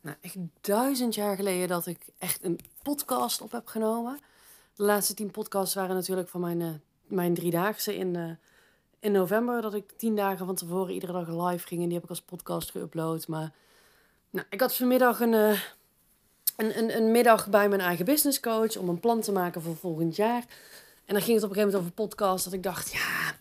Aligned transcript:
nou, 0.00 0.16
echt 0.20 0.36
duizend 0.60 1.14
jaar 1.14 1.36
geleden 1.36 1.68
dat 1.68 1.86
ik 1.86 2.06
echt 2.18 2.44
een 2.44 2.60
podcast 2.82 3.40
op 3.40 3.52
heb 3.52 3.66
genomen. 3.66 4.18
De 4.74 4.82
laatste 4.82 5.14
tien 5.14 5.30
podcasts 5.30 5.74
waren 5.74 5.94
natuurlijk 5.94 6.28
van 6.28 6.40
mijn, 6.40 6.60
uh, 6.60 6.68
mijn 7.06 7.34
driedaagse 7.34 7.96
in, 7.96 8.14
uh, 8.14 8.30
in 9.00 9.12
november. 9.12 9.62
Dat 9.62 9.74
ik 9.74 9.92
tien 9.96 10.16
dagen 10.16 10.46
van 10.46 10.54
tevoren 10.54 10.94
iedere 10.94 11.12
dag 11.12 11.50
live 11.50 11.66
ging. 11.66 11.80
En 11.80 11.86
die 11.86 11.94
heb 11.94 12.04
ik 12.04 12.10
als 12.10 12.22
podcast 12.22 12.72
geüpload. 12.78 13.26
Maar 13.26 13.52
nou, 14.30 14.46
ik 14.50 14.60
had 14.60 14.74
vanmiddag 14.74 15.20
een, 15.20 15.32
uh, 15.32 15.60
een, 16.56 16.78
een, 16.78 16.96
een 16.96 17.10
middag 17.10 17.48
bij 17.48 17.68
mijn 17.68 17.80
eigen 17.80 18.04
business 18.04 18.40
coach. 18.40 18.76
Om 18.76 18.88
een 18.88 19.00
plan 19.00 19.20
te 19.20 19.32
maken 19.32 19.62
voor 19.62 19.76
volgend 19.76 20.16
jaar. 20.16 20.44
En 21.04 21.16
dan 21.16 21.24
ging 21.24 21.34
het 21.34 21.44
op 21.44 21.50
een 21.50 21.56
gegeven 21.56 21.60
moment 21.60 21.76
over 21.76 21.92
podcast. 21.92 22.44
Dat 22.44 22.52
ik 22.52 22.62
dacht, 22.62 22.92
ja, 22.92 23.34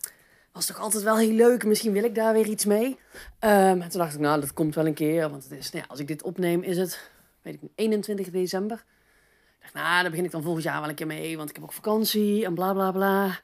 was 0.60 0.68
toch 0.68 0.80
altijd 0.80 1.04
wel 1.04 1.18
heel 1.18 1.32
leuk. 1.32 1.66
Misschien 1.66 1.92
wil 1.92 2.04
ik 2.04 2.16
daar 2.16 2.34
weer 2.34 2.46
iets 2.46 2.66
mee. 2.66 2.88
Um, 2.88 3.82
en 3.82 3.90
toen 3.90 4.00
dacht 4.00 4.14
ik, 4.14 4.20
nou, 4.20 4.40
dat 4.40 4.54
komt 4.54 4.76
wel 4.76 4.86
een 4.86 4.94
keer. 4.94 5.30
Want 5.30 5.44
het 5.44 5.52
is, 5.52 5.72
nou 5.72 5.84
ja, 5.84 5.90
als 5.90 6.00
ik 6.00 6.08
dit 6.08 6.24
opneem, 6.24 6.64
is 6.64 6.78
het, 6.78 7.10
weet 7.42 7.54
ik 7.54 7.70
21 7.76 8.30
december. 8.30 8.78
Ik 8.78 9.62
dacht, 9.62 9.74
nou, 9.74 10.02
daar 10.02 10.10
begin 10.10 10.26
ik 10.26 10.32
dan 10.32 10.44
volgend 10.44 10.64
jaar 10.64 10.80
wel 10.80 10.90
een 10.90 10.96
keer 10.96 11.08
mee. 11.08 11.38
Want 11.38 11.50
ik 11.50 11.56
heb 11.56 11.64
ook 11.64 11.74
vakantie 11.74 12.46
en 12.46 12.54
bla 12.54 12.74
bla 12.74 12.92
bla. 12.92 13.40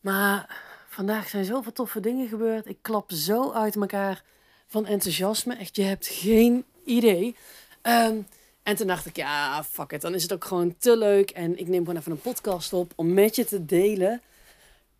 Maar 0.00 0.60
vandaag 0.88 1.28
zijn 1.28 1.44
zoveel 1.44 1.72
toffe 1.72 2.00
dingen 2.00 2.28
gebeurd. 2.28 2.66
Ik 2.66 2.78
klap 2.82 3.10
zo 3.12 3.52
uit 3.52 3.76
elkaar 3.76 4.22
van 4.66 4.86
enthousiasme. 4.86 5.56
Echt, 5.56 5.76
je 5.76 5.82
hebt 5.82 6.06
geen 6.06 6.64
idee. 6.84 7.36
Um, 7.82 8.26
en 8.62 8.76
toen 8.76 8.86
dacht 8.86 9.06
ik, 9.06 9.16
ja, 9.16 9.64
fuck 9.64 9.92
it. 9.92 10.00
Dan 10.00 10.14
is 10.14 10.22
het 10.22 10.32
ook 10.32 10.44
gewoon 10.44 10.76
te 10.78 10.96
leuk. 10.96 11.30
En 11.30 11.58
ik 11.58 11.68
neem 11.68 11.84
gewoon 11.84 11.98
even 11.98 12.12
een 12.12 12.20
podcast 12.20 12.72
op 12.72 12.92
om 12.96 13.14
met 13.14 13.36
je 13.36 13.44
te 13.44 13.64
delen 13.64 14.22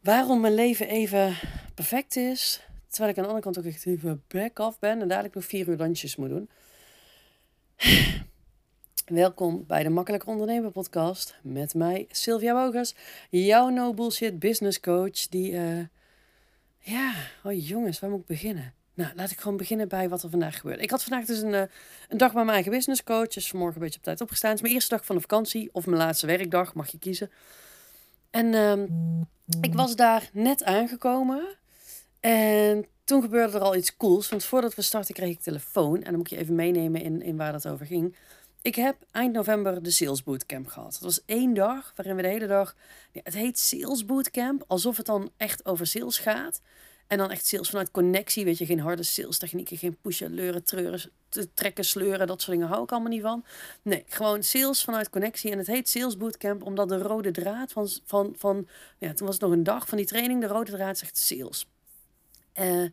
waarom 0.05 0.41
mijn 0.41 0.55
leven 0.55 0.89
even 0.89 1.37
perfect 1.75 2.17
is. 2.17 2.61
Terwijl 2.89 3.11
ik 3.11 3.17
aan 3.17 3.23
de 3.23 3.29
andere 3.29 3.53
kant 3.53 3.59
ook 3.59 3.73
echt 3.73 3.87
even 3.87 4.23
back 4.29 4.59
off 4.59 4.79
ben 4.79 5.01
en 5.01 5.09
dadelijk 5.09 5.35
nog 5.35 5.45
vier 5.45 5.69
uur 5.69 5.77
dansjes 5.77 6.17
moet 6.17 6.29
doen. 6.29 6.49
Welkom 9.07 9.65
bij 9.67 9.83
de 9.83 9.89
Makkelijk 9.89 10.27
Ondernemen 10.27 10.73
podcast 10.73 11.39
met 11.43 11.75
mij, 11.75 12.07
Sylvia 12.11 12.53
Bogers, 12.53 12.95
jouw 13.31 13.69
no 13.69 13.95
bullshit 13.95 14.39
business 14.39 14.81
coach. 14.81 15.29
Die, 15.29 15.53
uh, 15.53 15.85
ja, 16.79 17.13
oh 17.45 17.67
jongens, 17.67 18.01
waar 18.01 18.11
moet 18.11 18.21
ik 18.21 18.27
beginnen? 18.27 18.75
Nou, 18.95 19.15
laat 19.15 19.31
ik 19.31 19.41
gewoon 19.41 19.57
beginnen 19.57 19.89
bij 19.89 20.09
wat 20.09 20.23
er 20.23 20.31
vandaag 20.31 20.61
gebeurt. 20.61 20.83
Ik 20.83 20.91
had 20.91 21.05
vandaag 21.05 21.27
dus 21.27 21.41
een, 21.41 21.53
uh, 21.53 21.63
een 22.09 22.19
dag 22.19 22.33
bij 22.33 22.43
mijn 22.43 22.55
eigen 22.55 22.73
business 22.73 23.05
coach. 23.05 23.29
Dus 23.29 23.49
vanmorgen 23.49 23.77
een 23.77 23.83
beetje 23.83 23.99
op 23.99 24.05
tijd 24.05 24.21
opgestaan. 24.21 24.51
Het 24.51 24.59
is 24.59 24.65
mijn 24.65 24.75
eerste 24.75 24.95
dag 24.95 25.05
van 25.05 25.15
de 25.15 25.21
vakantie 25.21 25.69
of 25.73 25.87
mijn 25.87 25.99
laatste 25.99 26.27
werkdag, 26.27 26.75
mag 26.75 26.91
je 26.91 26.99
kiezen. 26.99 27.31
En 28.35 28.53
uh, 28.53 28.83
ik 29.61 29.75
was 29.75 29.97
daar 29.97 30.31
net 30.33 30.65
aangekomen. 30.65 31.57
En 32.21 32.87
toen 33.05 33.23
gebeurde 33.23 33.59
er 33.59 33.65
al 33.65 33.77
iets 33.77 33.97
cools. 33.97 34.29
Want 34.29 34.45
voordat 34.45 34.75
we 34.75 34.83
starten 34.83 35.15
kreeg 35.15 35.31
ik 35.31 35.41
telefoon. 35.41 35.97
En 35.97 36.05
dan 36.05 36.17
moet 36.17 36.31
je 36.31 36.37
even 36.37 36.55
meenemen 36.55 37.03
in, 37.03 37.23
in 37.23 37.37
waar 37.37 37.53
dat 37.53 37.69
over 37.69 37.87
ging. 37.87 38.17
Ik 38.63 38.75
heb 38.75 38.97
eind 39.11 39.33
november 39.33 39.83
de 39.83 39.91
Sales 39.91 40.23
Bootcamp 40.23 40.67
gehad. 40.67 40.93
Dat 40.93 41.01
was 41.01 41.25
één 41.27 41.55
dag 41.55 41.93
waarin 41.97 42.17
we 42.17 42.23
de 42.23 42.29
hele 42.29 42.47
dag... 42.47 42.77
Ja, 43.13 43.21
het 43.25 43.35
heet 43.35 43.59
Sales 43.59 44.05
Bootcamp. 44.05 44.65
Alsof 44.67 44.97
het 44.97 45.07
dan 45.07 45.31
echt 45.37 45.67
over 45.67 45.87
sales 45.87 46.19
gaat. 46.19 46.61
En 47.07 47.19
dan 47.19 47.31
echt 47.31 47.47
sales 47.47 47.69
vanuit 47.69 47.91
connectie. 47.91 48.45
Weet 48.45 48.59
je, 48.59 48.67
geen 48.67 48.81
harde 48.81 49.03
sales 49.03 49.39
technieken. 49.39 49.77
Geen 49.77 49.97
pushen, 50.01 50.35
leuren, 50.35 50.65
treuren, 50.65 51.01
trekken, 51.55 51.85
sleuren. 51.85 52.27
Dat 52.27 52.43
soort 52.43 52.53
dingen 52.57 52.73
hou 52.73 52.83
ik 52.83 52.93
allemaal 52.93 53.11
niet 53.11 53.23
van. 53.23 53.45
Nee, 53.83 54.05
gewoon 54.09 54.43
sales 54.43 54.85
vanuit 54.85 55.11
connectie. 55.11 55.51
En 55.51 55.59
het 55.59 55.67
heet 55.67 55.89
Sales 55.89 56.17
Bootcamp 56.17 56.63
omdat 56.63 56.89
de 56.89 56.99
rode 56.99 57.31
draad 57.31 57.73
van... 57.73 57.89
van, 58.05 58.35
van 58.39 58.69
ja, 58.99 59.13
toen 59.13 59.27
was 59.27 59.35
het 59.35 59.45
nog 59.45 59.53
een 59.53 59.63
dag 59.63 59.89
van 59.89 59.99
die 59.99 60.07
training. 60.07 60.41
De 60.41 60.47
rode 60.47 60.71
draad 60.71 60.99
zegt 60.99 61.19
sales. 61.19 61.67
Uh, 62.55 62.89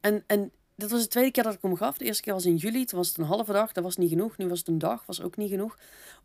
en, 0.00 0.24
en 0.26 0.52
dat 0.80 0.90
was 0.90 1.02
de 1.02 1.08
tweede 1.08 1.30
keer 1.30 1.42
dat 1.42 1.54
ik 1.54 1.62
hem 1.62 1.76
gaf. 1.76 1.98
De 1.98 2.04
eerste 2.04 2.22
keer 2.22 2.32
was 2.32 2.46
in 2.46 2.56
juli. 2.56 2.84
Toen 2.84 2.98
was 2.98 3.08
het 3.08 3.18
een 3.18 3.24
halve 3.24 3.52
dag. 3.52 3.72
Dat 3.72 3.84
was 3.84 3.96
niet 3.96 4.08
genoeg. 4.08 4.36
Nu 4.36 4.48
was 4.48 4.58
het 4.58 4.68
een 4.68 4.78
dag. 4.78 5.06
Was 5.06 5.22
ook 5.22 5.36
niet 5.36 5.50
genoeg. 5.50 5.78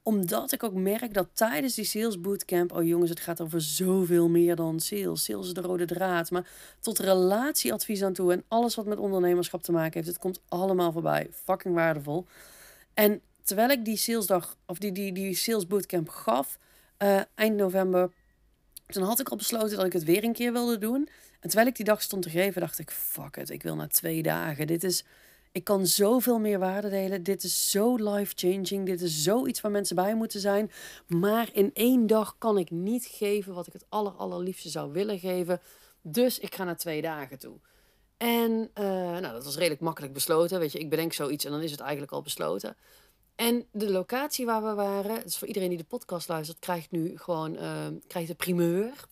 Omdat 0.03 0.52
ik 0.52 0.64
ook 0.64 0.73
merk 0.73 1.14
dat 1.14 1.28
tijdens 1.34 1.75
die 1.75 1.86
sales 1.86 2.22
bootcamp... 2.22 2.72
Oh 2.72 2.83
jongens, 2.83 3.09
het 3.09 3.20
gaat 3.20 3.42
over 3.42 3.61
zoveel 3.61 4.30
meer 4.30 4.55
dan 4.55 4.80
sales. 4.80 5.23
Sales 5.23 5.54
de 5.54 5.61
rode 5.61 5.86
draad. 5.86 6.32
Maar 6.32 6.49
tot 6.80 6.99
relatieadvies 6.99 8.04
aan 8.04 8.14
toe. 8.14 8.32
En 8.32 8.43
alles 8.48 8.76
wat 8.76 8.86
met 8.86 8.98
ondernemerschap 8.98 9.64
te 9.64 9.71
maken 9.71 9.93
heeft. 9.93 10.08
Het 10.08 10.17
komt 10.17 10.42
allemaal 10.48 10.92
voorbij. 10.92 11.30
Fucking 11.32 11.76
waardevol. 11.76 12.26
En 12.93 13.22
terwijl 13.43 13.70
ik 13.70 13.86
die 13.86 13.98
salesdag... 13.98 14.58
Of 14.66 14.77
die, 14.77 14.92
die, 14.92 15.11
die 15.11 15.36
sales 15.36 15.67
bootcamp 15.67 16.10
gaf... 16.10 16.58
Uh, 17.04 17.22
eind 17.36 17.55
november... 17.55 18.11
Toen 18.87 19.04
had 19.04 19.20
ik 19.20 19.30
al 19.30 19.37
besloten 19.37 19.77
dat 19.77 19.86
ik 19.86 19.93
het 19.93 20.04
weer 20.04 20.23
een 20.23 20.33
keer 20.33 20.54
wilde 20.54 20.77
doen... 20.77 21.10
En 21.45 21.52
terwijl 21.52 21.70
ik 21.70 21.76
die 21.76 21.86
dag 21.86 22.02
stond 22.02 22.22
te 22.22 22.30
geven, 22.30 22.61
dacht 22.61 22.80
ik: 22.80 22.92
fuck 22.92 23.38
it, 23.38 23.50
ik 23.50 23.64
wil 23.64 23.76
na 23.76 23.88
twee 23.88 24.23
dagen. 24.23 24.67
Dit 24.67 24.83
is, 24.83 25.06
ik 25.52 25.64
kan 25.64 25.88
zoveel 25.88 26.39
meer 26.39 26.60
waarde 26.60 26.89
delen. 26.89 27.23
Dit 27.23 27.44
is 27.44 27.72
zo 27.72 27.95
life-changing. 27.95 28.86
Dit 28.86 29.02
is 29.02 29.23
zoiets 29.23 29.61
waar 29.61 29.72
mensen 29.72 29.95
bij 29.95 30.16
moeten 30.16 30.39
zijn. 30.39 30.72
Maar 31.08 31.50
in 31.54 31.72
één 31.73 32.08
dag 32.08 32.36
kan 32.38 32.58
ik 32.58 32.72
niet 32.72 33.05
geven 33.05 33.54
wat 33.54 33.67
ik 33.67 33.73
het 33.73 33.86
aller, 33.89 34.11
allerliefste 34.11 34.70
zou 34.70 34.92
willen 34.92 35.20
geven. 35.20 35.61
Dus 36.02 36.39
ik 36.39 36.55
ga 36.55 36.64
naar 36.64 36.78
twee 36.78 37.02
dagen 37.02 37.39
toe. 37.39 37.55
En 38.17 38.52
uh, 38.52 38.86
nou, 38.94 39.34
dat 39.34 39.44
was 39.44 39.55
redelijk 39.55 39.82
makkelijk 39.82 40.14
besloten. 40.14 40.60
Weet 40.60 40.72
je, 40.72 40.80
ik 40.80 40.89
bedenk 40.89 41.14
zoiets 41.14 41.45
en 41.45 41.52
dan 41.52 41.61
is 41.61 41.72
het 41.72 41.80
eigenlijk 41.80 42.11
al 42.11 42.22
besloten. 42.22 42.76
En 43.36 43.66
de 43.72 43.92
locatie 43.92 44.45
waar 44.45 44.64
we 44.64 44.73
waren, 44.73 45.23
dus 45.23 45.38
voor 45.38 45.48
iedereen 45.48 45.70
die 45.70 45.78
de 45.78 45.84
podcast 45.84 46.28
luistert, 46.28 46.60
krijgt 46.60 46.92
nu 46.92 47.17
gewoon 47.17 47.55
uh, 47.55 47.88
krijgt 48.08 48.30
de 48.30 48.36
primeur. 48.36 49.08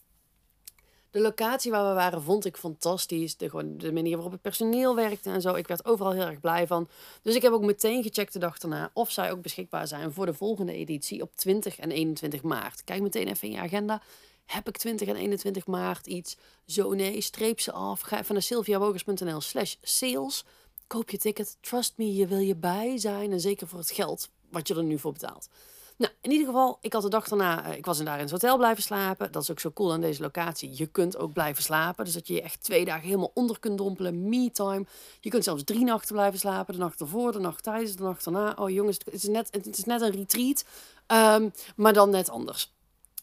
De 1.14 1.22
locatie 1.22 1.72
waar 1.72 1.88
we 1.88 1.94
waren 1.94 2.22
vond 2.22 2.46
ik 2.46 2.58
fantastisch. 2.58 3.38
De, 3.38 3.50
gewoon 3.50 3.78
de 3.78 3.92
manier 3.92 4.14
waarop 4.14 4.32
het 4.32 4.42
personeel 4.42 4.96
werkte 4.96 5.30
en 5.30 5.42
zo. 5.42 5.54
Ik 5.54 5.68
werd 5.68 5.86
overal 5.86 6.12
heel 6.12 6.26
erg 6.26 6.40
blij 6.40 6.68
van. 6.68 6.88
Dus 7.22 7.36
ik 7.36 7.42
heb 7.42 7.52
ook 7.52 7.64
meteen 7.64 8.04
gecheckt 8.04 8.34
de 8.34 8.40
dag 8.40 8.58
daarna 8.58 8.92
of 8.94 9.12
zij 9.12 9.32
ook 9.32 9.42
beschikbaar 9.42 9.88
zijn 9.88 10.14
voor 10.14 10.26
de 10.26 10.34
volgende 10.34 10.74
editie 10.74 11.22
op 11.22 11.36
20 11.36 11.80
en 11.80 11.92
21 11.92 12.42
maart. 12.44 12.84
Kijk 12.84 13.02
meteen 13.02 13.28
even 13.28 13.48
in 13.48 13.54
je 13.54 13.60
agenda. 13.60 14.02
Heb 14.46 14.68
ik 14.68 14.78
20 14.78 15.08
en 15.08 15.16
21 15.16 15.68
maart 15.68 16.08
iets? 16.08 16.38
Zo 16.66 16.94
nee, 16.94 17.22
streep 17.22 17.60
ze 17.60 17.72
af. 17.72 18.02
Ga 18.02 18.20
even 18.20 18.34
naar 18.34 18.44
sylviawogers.nl 18.44 19.42
slash 19.42 19.76
sales. 19.82 20.46
Koop 20.88 21.10
je 21.10 21.18
ticket. 21.18 21.58
Trust 21.62 21.94
me, 21.96 22.16
je 22.16 22.28
wil 22.28 22.38
je 22.40 22.56
bij 22.56 22.98
zijn. 22.98 23.32
En 23.32 23.40
zeker 23.40 23.68
voor 23.68 23.80
het 23.80 23.92
geld 23.92 24.30
wat 24.50 24.68
je 24.68 24.76
er 24.76 24.84
nu 24.84 25.00
voor 25.00 25.14
betaalt. 25.14 25.50
Nou, 25.98 26.14
in 26.22 26.32
ieder 26.32 26.48
geval, 26.48 26.78
ik 26.82 26.94
had 26.94 27.02
de 27.02 27.10
dag 27.10 27.28
daarna, 27.28 27.68
uh, 27.68 27.78
ik 27.78 27.86
was 27.86 28.00
in 28.00 28.06
daar 28.06 28.16
in 28.16 28.22
het 28.22 28.32
hotel 28.32 28.58
blijven 28.58 28.84
slapen. 28.84 29.32
Dat 29.32 29.42
is 29.42 29.52
ook 29.52 29.60
zo 29.60 29.72
cool 29.72 29.92
aan 29.92 30.02
deze 30.02 30.22
locatie. 30.22 30.72
Je 30.74 30.88
kunt 30.88 31.18
ook 31.18 31.34
blijven 31.34 31.64
slapen. 31.64 32.06
Dus 32.06 32.14
dat 32.14 32.28
je 32.28 32.34
je 32.34 32.42
echt 32.42 32.64
twee 32.64 32.86
dagen 32.86 33.04
helemaal 33.04 33.32
onder 33.34 33.60
kunt 33.60 33.78
dompelen. 33.78 34.30
Me-time. 34.30 34.86
Je 35.20 35.30
kunt 35.30 35.44
zelfs 35.44 35.64
drie 35.64 35.84
nachten 35.84 36.16
blijven 36.16 36.40
slapen. 36.40 36.74
De 36.74 36.80
nacht 36.80 37.00
ervoor, 37.00 37.32
de 37.32 37.40
nacht 37.40 37.64
tijdens, 37.64 37.96
de 37.96 38.04
nacht 38.04 38.24
daarna. 38.24 38.56
Oh 38.60 38.70
jongens, 38.70 38.98
het 39.06 39.14
is 39.14 39.24
net, 39.24 39.48
het 39.52 39.78
is 39.78 39.84
net 39.84 40.02
een 40.02 40.12
retreat. 40.12 40.66
Um, 41.08 41.52
maar 41.76 41.94
dan 41.94 42.10
net 42.10 42.30
anders. 42.30 42.74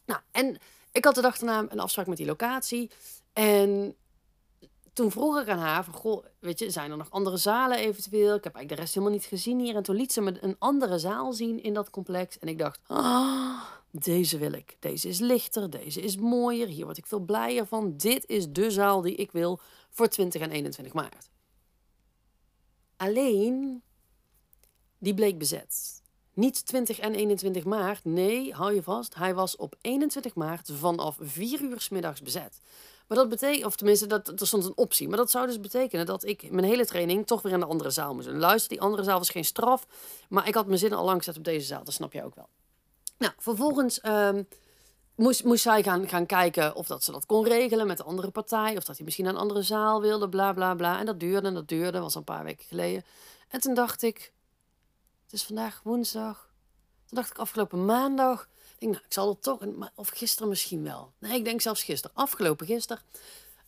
Nou, 0.04 0.20
en 0.30 0.58
ik 0.92 1.04
had 1.04 1.14
de 1.14 1.20
dag 1.20 1.38
daarna 1.38 1.72
een 1.72 1.80
afspraak 1.80 2.06
met 2.06 2.16
die 2.16 2.26
locatie. 2.26 2.90
En 3.32 3.94
toen 4.92 5.10
vroeg 5.10 5.40
ik 5.40 5.48
aan 5.48 5.58
haar 5.58 5.84
goh, 5.84 6.24
weet 6.38 6.58
je, 6.58 6.70
zijn 6.70 6.90
er 6.90 6.96
nog 6.96 7.10
andere 7.10 7.36
zalen 7.36 7.78
eventueel? 7.78 8.34
Ik 8.34 8.44
heb 8.44 8.54
eigenlijk 8.54 8.68
de 8.68 8.74
rest 8.74 8.94
helemaal 8.94 9.14
niet 9.14 9.24
gezien 9.24 9.58
hier. 9.58 9.76
En 9.76 9.82
toen 9.82 9.96
liet 9.96 10.12
ze 10.12 10.20
me 10.20 10.38
een 10.40 10.56
andere 10.58 10.98
zaal 10.98 11.32
zien 11.32 11.62
in 11.62 11.74
dat 11.74 11.90
complex. 11.90 12.38
En 12.38 12.48
ik 12.48 12.58
dacht, 12.58 12.80
ah, 12.86 13.62
deze 13.90 14.38
wil 14.38 14.52
ik. 14.52 14.76
Deze 14.78 15.08
is 15.08 15.18
lichter, 15.18 15.70
deze 15.70 16.00
is 16.00 16.16
mooier. 16.16 16.66
Hier 16.66 16.84
word 16.84 16.98
ik 16.98 17.06
veel 17.06 17.20
blijer 17.20 17.66
van. 17.66 17.96
Dit 17.96 18.26
is 18.26 18.48
de 18.48 18.70
zaal 18.70 19.00
die 19.00 19.14
ik 19.14 19.32
wil 19.32 19.60
voor 19.90 20.08
20 20.08 20.40
en 20.40 20.50
21 20.50 20.92
maart. 20.92 21.30
Alleen, 22.96 23.82
die 24.98 25.14
bleek 25.14 25.38
bezet. 25.38 26.02
Niet 26.34 26.66
20 26.66 26.98
en 26.98 27.14
21 27.14 27.64
maart, 27.64 28.04
nee, 28.04 28.52
hou 28.54 28.74
je 28.74 28.82
vast. 28.82 29.14
Hij 29.14 29.34
was 29.34 29.56
op 29.56 29.74
21 29.80 30.34
maart 30.34 30.70
vanaf 30.72 31.16
4 31.20 31.62
uur 31.62 31.80
s 31.80 31.88
middags 31.88 32.22
bezet. 32.22 32.60
Maar 33.10 33.18
dat 33.18 33.28
betekent, 33.28 33.64
of 33.64 33.76
tenminste, 33.76 34.06
dat, 34.06 34.40
er 34.40 34.46
stond 34.46 34.64
een 34.64 34.76
optie. 34.76 35.08
Maar 35.08 35.16
dat 35.16 35.30
zou 35.30 35.46
dus 35.46 35.60
betekenen 35.60 36.06
dat 36.06 36.24
ik 36.24 36.50
mijn 36.50 36.64
hele 36.64 36.86
training 36.86 37.26
toch 37.26 37.42
weer 37.42 37.52
in 37.52 37.60
de 37.60 37.66
andere 37.66 37.90
zaal 37.90 38.14
moest 38.14 38.26
doen. 38.26 38.38
Luister, 38.38 38.68
die 38.68 38.80
andere 38.80 39.02
zaal 39.02 39.18
was 39.18 39.30
geen 39.30 39.44
straf. 39.44 39.86
Maar 40.28 40.48
ik 40.48 40.54
had 40.54 40.66
mijn 40.66 40.78
zinnen 40.78 40.98
al 40.98 41.04
lang 41.04 41.18
gezet 41.18 41.36
op 41.36 41.44
deze 41.44 41.66
zaal. 41.66 41.84
Dat 41.84 41.94
snap 41.94 42.12
je 42.12 42.24
ook 42.24 42.34
wel. 42.34 42.48
Nou, 43.18 43.32
vervolgens 43.38 44.04
um, 44.04 44.48
moest, 45.14 45.44
moest 45.44 45.62
zij 45.62 45.82
gaan, 45.82 46.26
kijken 46.26 46.74
of 46.74 46.86
dat 46.86 47.04
ze 47.04 47.12
dat 47.12 47.26
kon 47.26 47.44
regelen 47.44 47.86
met 47.86 47.96
de 47.96 48.02
andere 48.02 48.30
partij. 48.30 48.76
Of 48.76 48.84
dat 48.84 48.96
hij 48.96 49.04
misschien 49.04 49.24
naar 49.24 49.34
een 49.34 49.40
andere 49.40 49.62
zaal 49.62 50.00
wilde, 50.00 50.28
bla 50.28 50.52
bla 50.52 50.74
bla. 50.74 50.98
En 50.98 51.06
dat 51.06 51.20
duurde 51.20 51.48
en 51.48 51.54
dat 51.54 51.68
duurde. 51.68 51.92
Dat 51.92 52.02
was 52.02 52.14
een 52.14 52.24
paar 52.24 52.44
weken 52.44 52.64
geleden. 52.64 53.04
En 53.48 53.60
toen 53.60 53.74
dacht 53.74 54.02
ik, 54.02 54.32
het 55.24 55.32
is 55.32 55.42
vandaag 55.42 55.80
woensdag. 55.84 56.48
Toen 57.06 57.18
dacht 57.18 57.30
ik 57.30 57.38
afgelopen 57.38 57.84
maandag 57.84 58.48
denk, 58.80 58.92
nou, 58.92 59.04
ik 59.06 59.12
zal 59.12 59.28
er 59.28 59.38
toch, 59.40 59.58
of 59.94 60.08
gisteren 60.08 60.48
misschien 60.48 60.82
wel. 60.82 61.12
Nee, 61.18 61.38
ik 61.38 61.44
denk 61.44 61.60
zelfs 61.60 61.82
gisteren, 61.82 62.16
afgelopen 62.16 62.66
gisteren. 62.66 63.02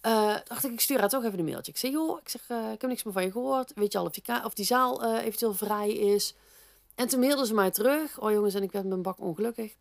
Uh, 0.07 0.37
dacht 0.45 0.65
ik, 0.65 0.73
ik 0.73 0.81
stuur 0.81 0.99
haar 0.99 1.09
toch 1.09 1.25
even 1.25 1.39
een 1.39 1.45
mailtje. 1.45 1.73
Ik 1.73 1.79
zeg, 1.79 1.91
joh, 1.91 2.19
ik, 2.19 2.29
zeg, 2.29 2.49
uh, 2.49 2.73
ik 2.73 2.81
heb 2.81 2.91
niks 2.91 3.03
meer 3.03 3.13
van 3.13 3.23
je 3.23 3.31
gehoord. 3.31 3.73
Weet 3.75 3.93
je 3.93 3.99
al 3.99 4.05
of 4.05 4.13
die, 4.13 4.45
of 4.45 4.55
die 4.55 4.65
zaal 4.65 5.05
uh, 5.05 5.25
eventueel 5.25 5.55
vrij 5.55 5.93
is? 5.93 6.35
En 6.95 7.09
toen 7.09 7.21
mailde 7.21 7.47
ze 7.47 7.55
mij 7.55 7.71
terug. 7.71 8.21
Oh 8.21 8.31
jongens, 8.31 8.55
en 8.55 8.63
ik 8.63 8.73
werd 8.73 8.87
mijn 8.87 9.03
bak 9.03 9.21
ongelukkig. 9.21 9.75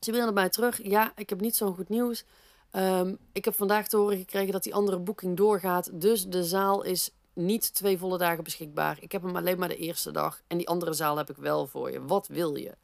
Ze 0.00 0.10
mailde 0.10 0.32
mij 0.32 0.48
terug. 0.48 0.82
Ja, 0.82 1.12
ik 1.16 1.28
heb 1.28 1.40
niet 1.40 1.56
zo'n 1.56 1.74
goed 1.74 1.88
nieuws. 1.88 2.24
Um, 2.72 3.18
ik 3.32 3.44
heb 3.44 3.54
vandaag 3.54 3.88
te 3.88 3.96
horen 3.96 4.18
gekregen 4.18 4.52
dat 4.52 4.62
die 4.62 4.74
andere 4.74 4.98
boeking 4.98 5.36
doorgaat. 5.36 6.00
Dus 6.00 6.26
de 6.26 6.44
zaal 6.44 6.82
is 6.82 7.10
niet 7.32 7.74
twee 7.74 7.98
volle 7.98 8.18
dagen 8.18 8.44
beschikbaar. 8.44 8.96
Ik 9.00 9.12
heb 9.12 9.22
hem 9.22 9.36
alleen 9.36 9.58
maar 9.58 9.68
de 9.68 9.76
eerste 9.76 10.10
dag. 10.10 10.40
En 10.46 10.56
die 10.56 10.68
andere 10.68 10.92
zaal 10.92 11.16
heb 11.16 11.30
ik 11.30 11.36
wel 11.36 11.66
voor 11.66 11.90
je. 11.90 12.04
Wat 12.04 12.26
wil 12.26 12.56
je? 12.56 12.74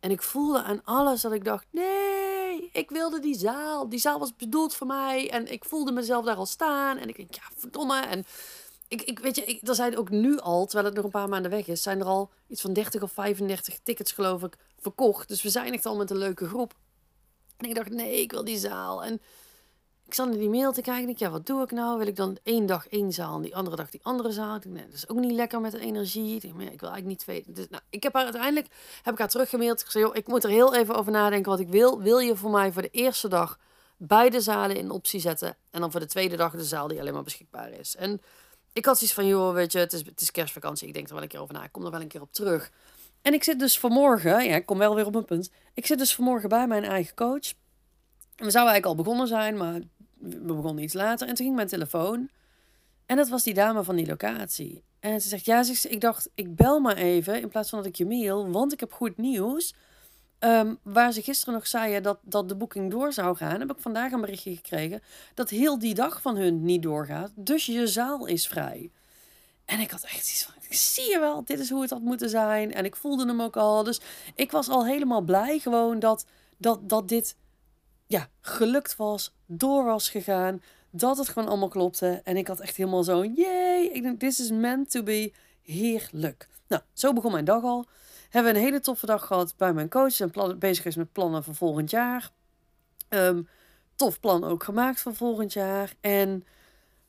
En 0.00 0.10
ik 0.10 0.22
voelde 0.22 0.62
aan 0.62 0.84
alles 0.84 1.20
dat 1.20 1.32
ik 1.32 1.44
dacht: 1.44 1.66
nee, 1.70 2.70
ik 2.72 2.90
wilde 2.90 3.20
die 3.20 3.38
zaal. 3.38 3.88
Die 3.88 3.98
zaal 3.98 4.18
was 4.18 4.36
bedoeld 4.36 4.74
voor 4.74 4.86
mij. 4.86 5.30
En 5.30 5.52
ik 5.52 5.64
voelde 5.64 5.92
mezelf 5.92 6.24
daar 6.24 6.36
al 6.36 6.46
staan. 6.46 6.98
En 6.98 7.08
ik 7.08 7.16
denk: 7.16 7.34
ja, 7.34 7.42
verdomme. 7.56 8.00
En 8.00 8.24
ik, 8.88 9.02
ik 9.02 9.18
weet 9.18 9.36
je, 9.36 9.44
ik, 9.44 9.68
er 9.68 9.74
zijn 9.74 9.96
ook 9.96 10.10
nu 10.10 10.38
al, 10.38 10.64
terwijl 10.66 10.86
het 10.86 10.94
nog 10.94 11.04
een 11.04 11.10
paar 11.10 11.28
maanden 11.28 11.50
weg 11.50 11.66
is, 11.66 11.82
zijn 11.82 12.00
er 12.00 12.06
al 12.06 12.30
iets 12.48 12.60
van 12.60 12.72
30 12.72 13.02
of 13.02 13.12
35 13.12 13.78
tickets, 13.82 14.12
geloof 14.12 14.42
ik, 14.42 14.56
verkocht. 14.78 15.28
Dus 15.28 15.42
we 15.42 15.50
zijn 15.50 15.72
echt 15.72 15.86
al 15.86 15.96
met 15.96 16.10
een 16.10 16.18
leuke 16.18 16.48
groep. 16.48 16.74
En 17.56 17.68
ik 17.68 17.74
dacht: 17.74 17.90
nee, 17.90 18.20
ik 18.20 18.30
wil 18.30 18.44
die 18.44 18.58
zaal. 18.58 19.04
En 19.04 19.20
ik 20.10 20.16
zat 20.16 20.28
in 20.32 20.38
die 20.38 20.48
mail 20.48 20.72
te 20.72 20.80
kijken. 20.80 21.08
Ik, 21.08 21.18
ja, 21.18 21.30
wat 21.30 21.46
doe 21.46 21.62
ik 21.62 21.70
nou? 21.70 21.98
Wil 21.98 22.06
ik 22.06 22.16
dan 22.16 22.38
één 22.42 22.66
dag 22.66 22.88
één 22.88 23.12
zaal 23.12 23.36
en 23.36 23.42
die 23.42 23.56
andere 23.56 23.76
dag 23.76 23.90
die 23.90 24.00
andere 24.02 24.32
zaal? 24.32 24.56
Ik 24.56 24.62
dat 24.62 24.92
is 24.92 25.08
ook 25.08 25.18
niet 25.18 25.32
lekker 25.32 25.60
met 25.60 25.72
de 25.72 25.80
energie. 25.80 26.40
Ik, 26.40 26.54
maar 26.54 26.72
ik 26.72 26.80
wil 26.80 26.90
eigenlijk 26.90 27.06
niet 27.06 27.18
twee. 27.18 27.44
Dus, 27.46 27.68
nou, 27.68 27.82
ik 27.90 28.02
heb 28.02 28.14
haar 28.14 28.24
uiteindelijk 28.24 28.66
heb 29.02 29.12
ik 29.12 29.18
haar 29.18 29.28
teruggemaild. 29.28 29.80
Ik 29.80 29.90
zei, 29.90 30.04
joh, 30.04 30.16
ik 30.16 30.26
moet 30.26 30.44
er 30.44 30.50
heel 30.50 30.74
even 30.74 30.94
over 30.94 31.12
nadenken 31.12 31.50
wat 31.50 31.60
ik 31.60 31.68
wil. 31.68 32.00
Wil 32.02 32.18
je 32.18 32.36
voor 32.36 32.50
mij 32.50 32.72
voor 32.72 32.82
de 32.82 32.90
eerste 32.90 33.28
dag 33.28 33.58
beide 33.96 34.40
zalen 34.40 34.76
in 34.76 34.90
optie 34.90 35.20
zetten? 35.20 35.56
En 35.70 35.80
dan 35.80 35.90
voor 35.90 36.00
de 36.00 36.06
tweede 36.06 36.36
dag 36.36 36.52
de 36.52 36.64
zaal 36.64 36.88
die 36.88 37.00
alleen 37.00 37.14
maar 37.14 37.22
beschikbaar 37.22 37.70
is. 37.70 37.96
En 37.96 38.20
ik 38.72 38.84
had 38.84 38.96
zoiets 38.96 39.14
van, 39.16 39.26
joh, 39.26 39.54
weet 39.54 39.72
je, 39.72 39.78
het 39.78 39.92
is, 39.92 40.04
het 40.04 40.20
is 40.20 40.30
kerstvakantie. 40.30 40.88
Ik 40.88 40.94
denk 40.94 41.08
er 41.08 41.14
wel 41.14 41.22
een 41.22 41.28
keer 41.28 41.40
over 41.40 41.54
na. 41.54 41.64
Ik 41.64 41.72
kom 41.72 41.84
er 41.84 41.90
wel 41.90 42.00
een 42.00 42.08
keer 42.08 42.22
op 42.22 42.32
terug. 42.32 42.70
En 43.22 43.34
ik 43.34 43.44
zit 43.44 43.58
dus 43.58 43.78
vanmorgen, 43.78 44.44
ja, 44.44 44.56
ik 44.56 44.66
kom 44.66 44.78
wel 44.78 44.94
weer 44.94 45.06
op 45.06 45.12
mijn 45.12 45.24
punt. 45.24 45.50
Ik 45.74 45.86
zit 45.86 45.98
dus 45.98 46.14
vanmorgen 46.14 46.48
bij 46.48 46.66
mijn 46.66 46.84
eigen 46.84 47.14
coach. 47.14 47.52
We 48.36 48.50
zouden 48.50 48.72
eigenlijk 48.72 48.86
al 48.86 48.94
begonnen 48.94 49.26
zijn, 49.26 49.56
maar 49.56 49.80
we 50.20 50.54
begonnen 50.54 50.84
iets 50.84 50.94
later. 50.94 51.28
En 51.28 51.34
toen 51.34 51.44
ging 51.44 51.56
mijn 51.56 51.68
telefoon. 51.68 52.28
En 53.06 53.16
dat 53.16 53.28
was 53.28 53.42
die 53.42 53.54
dame 53.54 53.84
van 53.84 53.96
die 53.96 54.06
locatie. 54.06 54.82
En 55.00 55.20
ze 55.20 55.28
zegt, 55.28 55.44
ja, 55.44 55.64
ik 55.82 56.00
dacht, 56.00 56.30
ik 56.34 56.56
bel 56.56 56.80
maar 56.80 56.96
even 56.96 57.40
in 57.40 57.48
plaats 57.48 57.68
van 57.68 57.78
dat 57.78 57.88
ik 57.88 57.96
je 57.96 58.06
mail, 58.06 58.50
want 58.50 58.72
ik 58.72 58.80
heb 58.80 58.92
goed 58.92 59.16
nieuws. 59.16 59.74
Um, 60.38 60.78
waar 60.82 61.12
ze 61.12 61.22
gisteren 61.22 61.54
nog 61.54 61.66
zeiden 61.66 62.02
dat, 62.02 62.18
dat 62.22 62.48
de 62.48 62.56
boeking 62.56 62.90
door 62.90 63.12
zou 63.12 63.36
gaan, 63.36 63.60
heb 63.60 63.70
ik 63.70 63.78
vandaag 63.78 64.12
een 64.12 64.20
berichtje 64.20 64.54
gekregen 64.54 65.02
dat 65.34 65.50
heel 65.50 65.78
die 65.78 65.94
dag 65.94 66.22
van 66.22 66.36
hun 66.36 66.64
niet 66.64 66.82
doorgaat. 66.82 67.30
Dus 67.34 67.66
je 67.66 67.86
zaal 67.86 68.26
is 68.26 68.46
vrij. 68.46 68.90
En 69.64 69.80
ik 69.80 69.90
had 69.90 70.02
echt 70.02 70.30
iets 70.30 70.44
van, 70.44 70.54
zie 70.68 71.10
je 71.10 71.18
wel, 71.18 71.44
dit 71.44 71.58
is 71.58 71.70
hoe 71.70 71.80
het 71.80 71.90
had 71.90 72.00
moeten 72.00 72.28
zijn. 72.28 72.72
En 72.72 72.84
ik 72.84 72.96
voelde 72.96 73.26
hem 73.26 73.42
ook 73.42 73.56
al. 73.56 73.84
Dus 73.84 74.00
ik 74.34 74.50
was 74.50 74.68
al 74.68 74.86
helemaal 74.86 75.20
blij 75.20 75.58
gewoon 75.58 75.98
dat, 75.98 76.26
dat, 76.56 76.88
dat 76.88 77.08
dit 77.08 77.36
ja, 78.10 78.28
gelukt 78.40 78.96
was, 78.96 79.34
door 79.46 79.84
was 79.84 80.10
gegaan, 80.10 80.62
dat 80.90 81.18
het 81.18 81.28
gewoon 81.28 81.48
allemaal 81.48 81.68
klopte. 81.68 82.20
En 82.24 82.36
ik 82.36 82.46
had 82.46 82.60
echt 82.60 82.76
helemaal 82.76 83.02
zo, 83.02 83.24
yay, 83.24 83.82
ik 83.82 84.02
denk, 84.02 84.20
this 84.20 84.40
is 84.40 84.50
meant 84.50 84.90
to 84.90 85.02
be, 85.02 85.32
heerlijk. 85.62 86.48
Nou, 86.68 86.82
zo 86.92 87.12
begon 87.12 87.32
mijn 87.32 87.44
dag 87.44 87.62
al. 87.62 87.86
Hebben 88.30 88.54
een 88.54 88.60
hele 88.60 88.80
toffe 88.80 89.06
dag 89.06 89.26
gehad 89.26 89.54
bij 89.56 89.72
mijn 89.72 89.88
coach 89.88 90.20
en 90.20 90.58
bezig 90.58 90.84
is 90.84 90.96
met 90.96 91.12
plannen 91.12 91.44
voor 91.44 91.54
volgend 91.54 91.90
jaar. 91.90 92.30
Um, 93.08 93.48
tof 93.96 94.20
plan 94.20 94.44
ook 94.44 94.64
gemaakt 94.64 95.00
voor 95.00 95.14
volgend 95.14 95.52
jaar. 95.52 95.94
En 96.00 96.44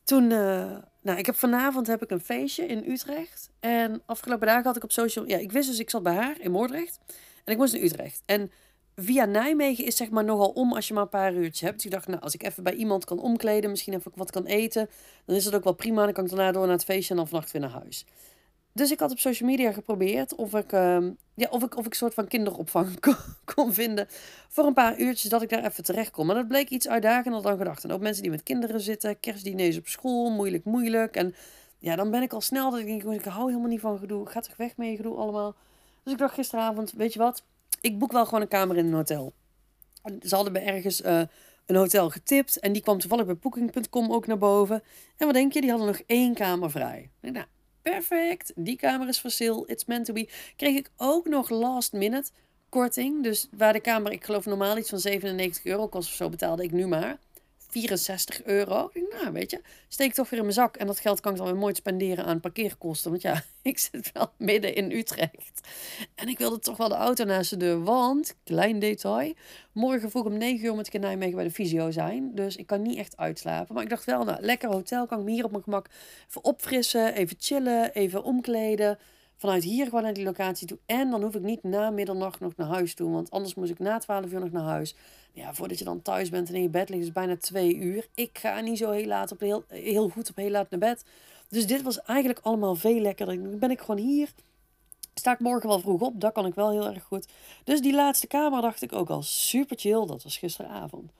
toen, 0.03 0.23
uh, 0.23 0.77
nou, 1.01 1.17
ik 1.17 1.25
heb 1.25 1.35
vanavond 1.35 1.87
heb 1.87 2.03
ik 2.03 2.11
een 2.11 2.21
feestje 2.21 2.65
in 2.65 2.91
Utrecht. 2.91 3.49
En 3.59 4.01
afgelopen 4.05 4.47
dagen 4.47 4.63
had 4.63 4.75
ik 4.75 4.83
op 4.83 4.91
social, 4.91 5.27
ja, 5.27 5.37
ik 5.37 5.51
wist 5.51 5.69
dus, 5.69 5.79
ik 5.79 5.89
zat 5.89 6.03
bij 6.03 6.15
haar 6.15 6.39
in 6.39 6.51
Moordrecht. 6.51 6.99
En 7.43 7.53
ik 7.53 7.57
moest 7.57 7.73
naar 7.73 7.81
Utrecht. 7.81 8.21
En 8.25 8.51
via 8.95 9.25
Nijmegen 9.25 9.85
is 9.85 9.95
zeg 9.95 10.09
maar 10.09 10.23
nogal 10.23 10.49
om 10.49 10.73
als 10.73 10.87
je 10.87 10.93
maar 10.93 11.03
een 11.03 11.09
paar 11.09 11.33
uurtjes 11.33 11.61
hebt. 11.61 11.75
Dus 11.75 11.85
ik 11.85 11.91
dacht, 11.91 12.07
nou, 12.07 12.21
als 12.21 12.33
ik 12.33 12.43
even 12.43 12.63
bij 12.63 12.73
iemand 12.73 13.05
kan 13.05 13.19
omkleden, 13.19 13.69
misschien 13.69 13.93
even 13.93 14.11
wat 14.15 14.31
kan 14.31 14.45
eten, 14.45 14.89
dan 15.25 15.35
is 15.35 15.45
het 15.45 15.55
ook 15.55 15.63
wel 15.63 15.73
prima. 15.73 16.03
Dan 16.03 16.13
kan 16.13 16.23
ik 16.23 16.29
daarna 16.29 16.51
door 16.51 16.65
naar 16.65 16.75
het 16.75 16.83
feestje 16.83 17.09
en 17.09 17.15
dan 17.15 17.27
vannacht 17.27 17.51
weer 17.51 17.61
naar 17.61 17.71
huis. 17.71 18.05
Dus 18.73 18.91
ik 18.91 18.99
had 18.99 19.11
op 19.11 19.19
social 19.19 19.49
media 19.49 19.71
geprobeerd 19.71 20.35
of 20.35 20.53
ik, 20.53 20.71
uh, 20.71 20.97
ja, 21.33 21.47
of 21.49 21.63
ik, 21.63 21.77
of 21.77 21.85
ik 21.85 21.93
soort 21.93 22.13
van 22.13 22.27
kinderopvang 22.27 22.99
kon, 23.55 23.73
vinden 23.73 24.07
voor 24.49 24.65
een 24.65 24.73
paar 24.73 24.99
uurtjes 24.99 25.29
dat 25.29 25.41
ik 25.41 25.49
daar 25.49 25.65
even 25.65 25.83
terecht 25.83 26.11
kon. 26.11 26.25
Maar 26.25 26.35
dat 26.35 26.47
bleek 26.47 26.69
iets 26.69 26.87
uitdagender 26.87 27.41
dan 27.41 27.57
gedacht. 27.57 27.83
En 27.83 27.91
ook 27.91 28.01
mensen 28.01 28.21
die 28.21 28.31
met 28.31 28.43
kinderen 28.43 28.81
zitten, 28.81 29.19
kerstdiners 29.19 29.77
op 29.77 29.87
school, 29.87 30.29
moeilijk, 30.29 30.63
moeilijk. 30.65 31.15
En 31.15 31.35
ja, 31.79 31.95
dan 31.95 32.11
ben 32.11 32.21
ik 32.21 32.33
al 32.33 32.41
snel 32.41 32.71
dat 32.71 32.79
ik 32.79 32.85
denk, 32.85 33.03
ik 33.03 33.25
hou 33.25 33.47
helemaal 33.47 33.69
niet 33.69 33.79
van 33.79 33.99
gedoe. 33.99 34.27
Ga 34.27 34.39
toch 34.39 34.57
weg 34.57 34.77
met 34.77 34.89
je 34.89 34.95
gedoe 34.95 35.15
allemaal. 35.15 35.55
Dus 36.03 36.13
ik 36.13 36.19
dacht 36.19 36.33
gisteravond, 36.33 36.91
weet 36.91 37.13
je 37.13 37.19
wat, 37.19 37.43
ik 37.81 37.99
boek 37.99 38.11
wel 38.11 38.25
gewoon 38.25 38.41
een 38.41 38.47
kamer 38.47 38.77
in 38.77 38.85
een 38.85 38.93
hotel. 38.93 39.33
Ze 40.21 40.35
hadden 40.35 40.53
me 40.53 40.59
ergens 40.59 41.01
uh, 41.01 41.21
een 41.65 41.75
hotel 41.75 42.09
getipt. 42.09 42.59
En 42.59 42.73
die 42.73 42.81
kwam 42.81 42.99
toevallig 42.99 43.25
bij 43.25 43.35
Booking.com 43.35 44.11
ook 44.11 44.27
naar 44.27 44.37
boven. 44.37 44.83
En 45.17 45.25
wat 45.25 45.35
denk 45.35 45.53
je? 45.53 45.61
Die 45.61 45.69
hadden 45.69 45.87
nog 45.87 46.01
één 46.05 46.33
kamer 46.33 46.71
vrij. 46.71 47.09
Nou, 47.21 47.45
perfect. 47.81 48.51
Die 48.55 48.75
kamer 48.75 49.07
is 49.07 49.19
voor 49.19 49.31
sale. 49.31 49.63
It's 49.67 49.85
meant 49.85 50.05
to 50.05 50.13
be. 50.13 50.29
Kreeg 50.55 50.75
ik 50.75 50.89
ook 50.97 51.27
nog 51.27 51.49
last 51.49 51.93
minute 51.93 52.31
korting. 52.69 53.23
Dus 53.23 53.47
waar 53.51 53.73
de 53.73 53.79
kamer, 53.79 54.11
ik 54.11 54.23
geloof 54.23 54.45
normaal 54.45 54.77
iets 54.77 54.89
van 54.89 54.99
97 54.99 55.65
euro 55.65 55.87
kost 55.87 56.09
of 56.09 56.15
zo, 56.15 56.29
betaalde 56.29 56.63
ik 56.63 56.71
nu 56.71 56.87
maar. 56.87 57.19
64 57.71 58.43
euro. 58.43 58.89
Ik 58.93 59.15
nou, 59.21 59.33
weet 59.33 59.51
je, 59.51 59.61
steek 59.87 60.13
toch 60.13 60.29
weer 60.29 60.39
in 60.39 60.45
mijn 60.45 60.57
zak. 60.57 60.75
En 60.75 60.87
dat 60.87 60.99
geld 60.99 61.19
kan 61.19 61.31
ik 61.31 61.37
dan 61.37 61.47
weer 61.47 61.55
mooi 61.55 61.75
spenderen 61.75 62.25
aan 62.25 62.39
parkeerkosten. 62.39 63.11
Want 63.11 63.21
ja, 63.21 63.43
ik 63.61 63.77
zit 63.77 64.11
wel 64.13 64.31
midden 64.37 64.75
in 64.75 64.91
Utrecht. 64.91 65.67
En 66.15 66.27
ik 66.27 66.37
wilde 66.37 66.59
toch 66.59 66.77
wel 66.77 66.89
de 66.89 66.95
auto 66.95 67.23
naast 67.23 67.49
de 67.49 67.57
deur. 67.57 67.83
Want, 67.83 68.35
klein 68.43 68.79
detail, 68.79 69.33
morgen 69.71 70.09
vroeg 70.09 70.25
om 70.25 70.37
9 70.37 70.65
uur 70.65 70.73
moet 70.73 70.87
ik 70.87 70.93
in 70.93 71.01
Nijmegen 71.01 71.35
bij 71.35 71.43
de 71.43 71.51
fysio 71.51 71.91
zijn. 71.91 72.31
Dus 72.35 72.55
ik 72.55 72.67
kan 72.67 72.81
niet 72.81 72.97
echt 72.97 73.17
uitslapen. 73.17 73.73
Maar 73.73 73.83
ik 73.83 73.89
dacht 73.89 74.05
wel, 74.05 74.23
nou, 74.23 74.41
lekker 74.41 74.69
hotel. 74.69 75.05
Kan 75.05 75.19
ik 75.19 75.25
me 75.25 75.31
hier 75.31 75.45
op 75.45 75.51
mijn 75.51 75.63
gemak 75.63 75.87
even 76.27 76.43
opfrissen, 76.43 77.13
even 77.13 77.35
chillen, 77.39 77.93
even 77.93 78.23
omkleden 78.23 78.97
vanuit 79.41 79.63
hier 79.63 79.85
gewoon 79.85 80.03
naar 80.03 80.13
die 80.13 80.23
locatie 80.23 80.67
toe. 80.67 80.77
En 80.85 81.09
dan 81.09 81.23
hoef 81.23 81.35
ik 81.35 81.41
niet 81.41 81.63
na 81.63 81.89
middernacht 81.89 82.39
nog 82.39 82.55
naar 82.55 82.67
huis 82.67 82.93
toe. 82.93 83.11
Want 83.11 83.31
anders 83.31 83.55
moest 83.55 83.71
ik 83.71 83.79
na 83.79 83.97
12 83.97 84.31
uur 84.31 84.39
nog 84.39 84.51
naar 84.51 84.63
huis. 84.63 84.95
Ja, 85.33 85.53
voordat 85.53 85.79
je 85.79 85.85
dan 85.85 86.01
thuis 86.01 86.29
bent 86.29 86.49
en 86.49 86.55
in 86.55 86.61
je 86.61 86.69
bed 86.69 86.89
ligt, 86.89 87.03
is 87.03 87.11
bijna 87.11 87.37
twee 87.37 87.75
uur. 87.75 88.07
Ik 88.15 88.37
ga 88.37 88.59
niet 88.59 88.77
zo 88.77 88.91
heel, 88.91 89.05
laat 89.05 89.31
op 89.31 89.39
heel, 89.39 89.63
heel 89.67 90.09
goed 90.09 90.29
op 90.29 90.35
heel 90.35 90.49
laat 90.49 90.69
naar 90.69 90.79
bed. 90.79 91.05
Dus 91.49 91.67
dit 91.67 91.81
was 91.81 92.01
eigenlijk 92.01 92.39
allemaal 92.43 92.75
veel 92.75 92.99
lekkerder. 92.99 93.43
Dan 93.43 93.59
ben 93.59 93.71
ik 93.71 93.79
gewoon 93.79 93.99
hier. 93.99 94.33
Sta 95.13 95.33
ik 95.33 95.39
morgen 95.39 95.69
wel 95.69 95.79
vroeg 95.79 96.01
op. 96.01 96.21
Dat 96.21 96.33
kan 96.33 96.45
ik 96.45 96.55
wel 96.55 96.71
heel 96.71 96.87
erg 96.87 97.03
goed. 97.03 97.27
Dus 97.63 97.81
die 97.81 97.93
laatste 97.93 98.27
kamer 98.27 98.61
dacht 98.61 98.81
ik 98.81 98.93
ook 98.93 99.09
al 99.09 99.21
super 99.21 99.77
chill. 99.79 100.05
Dat 100.05 100.23
was 100.23 100.37
gisteravond. 100.37 101.11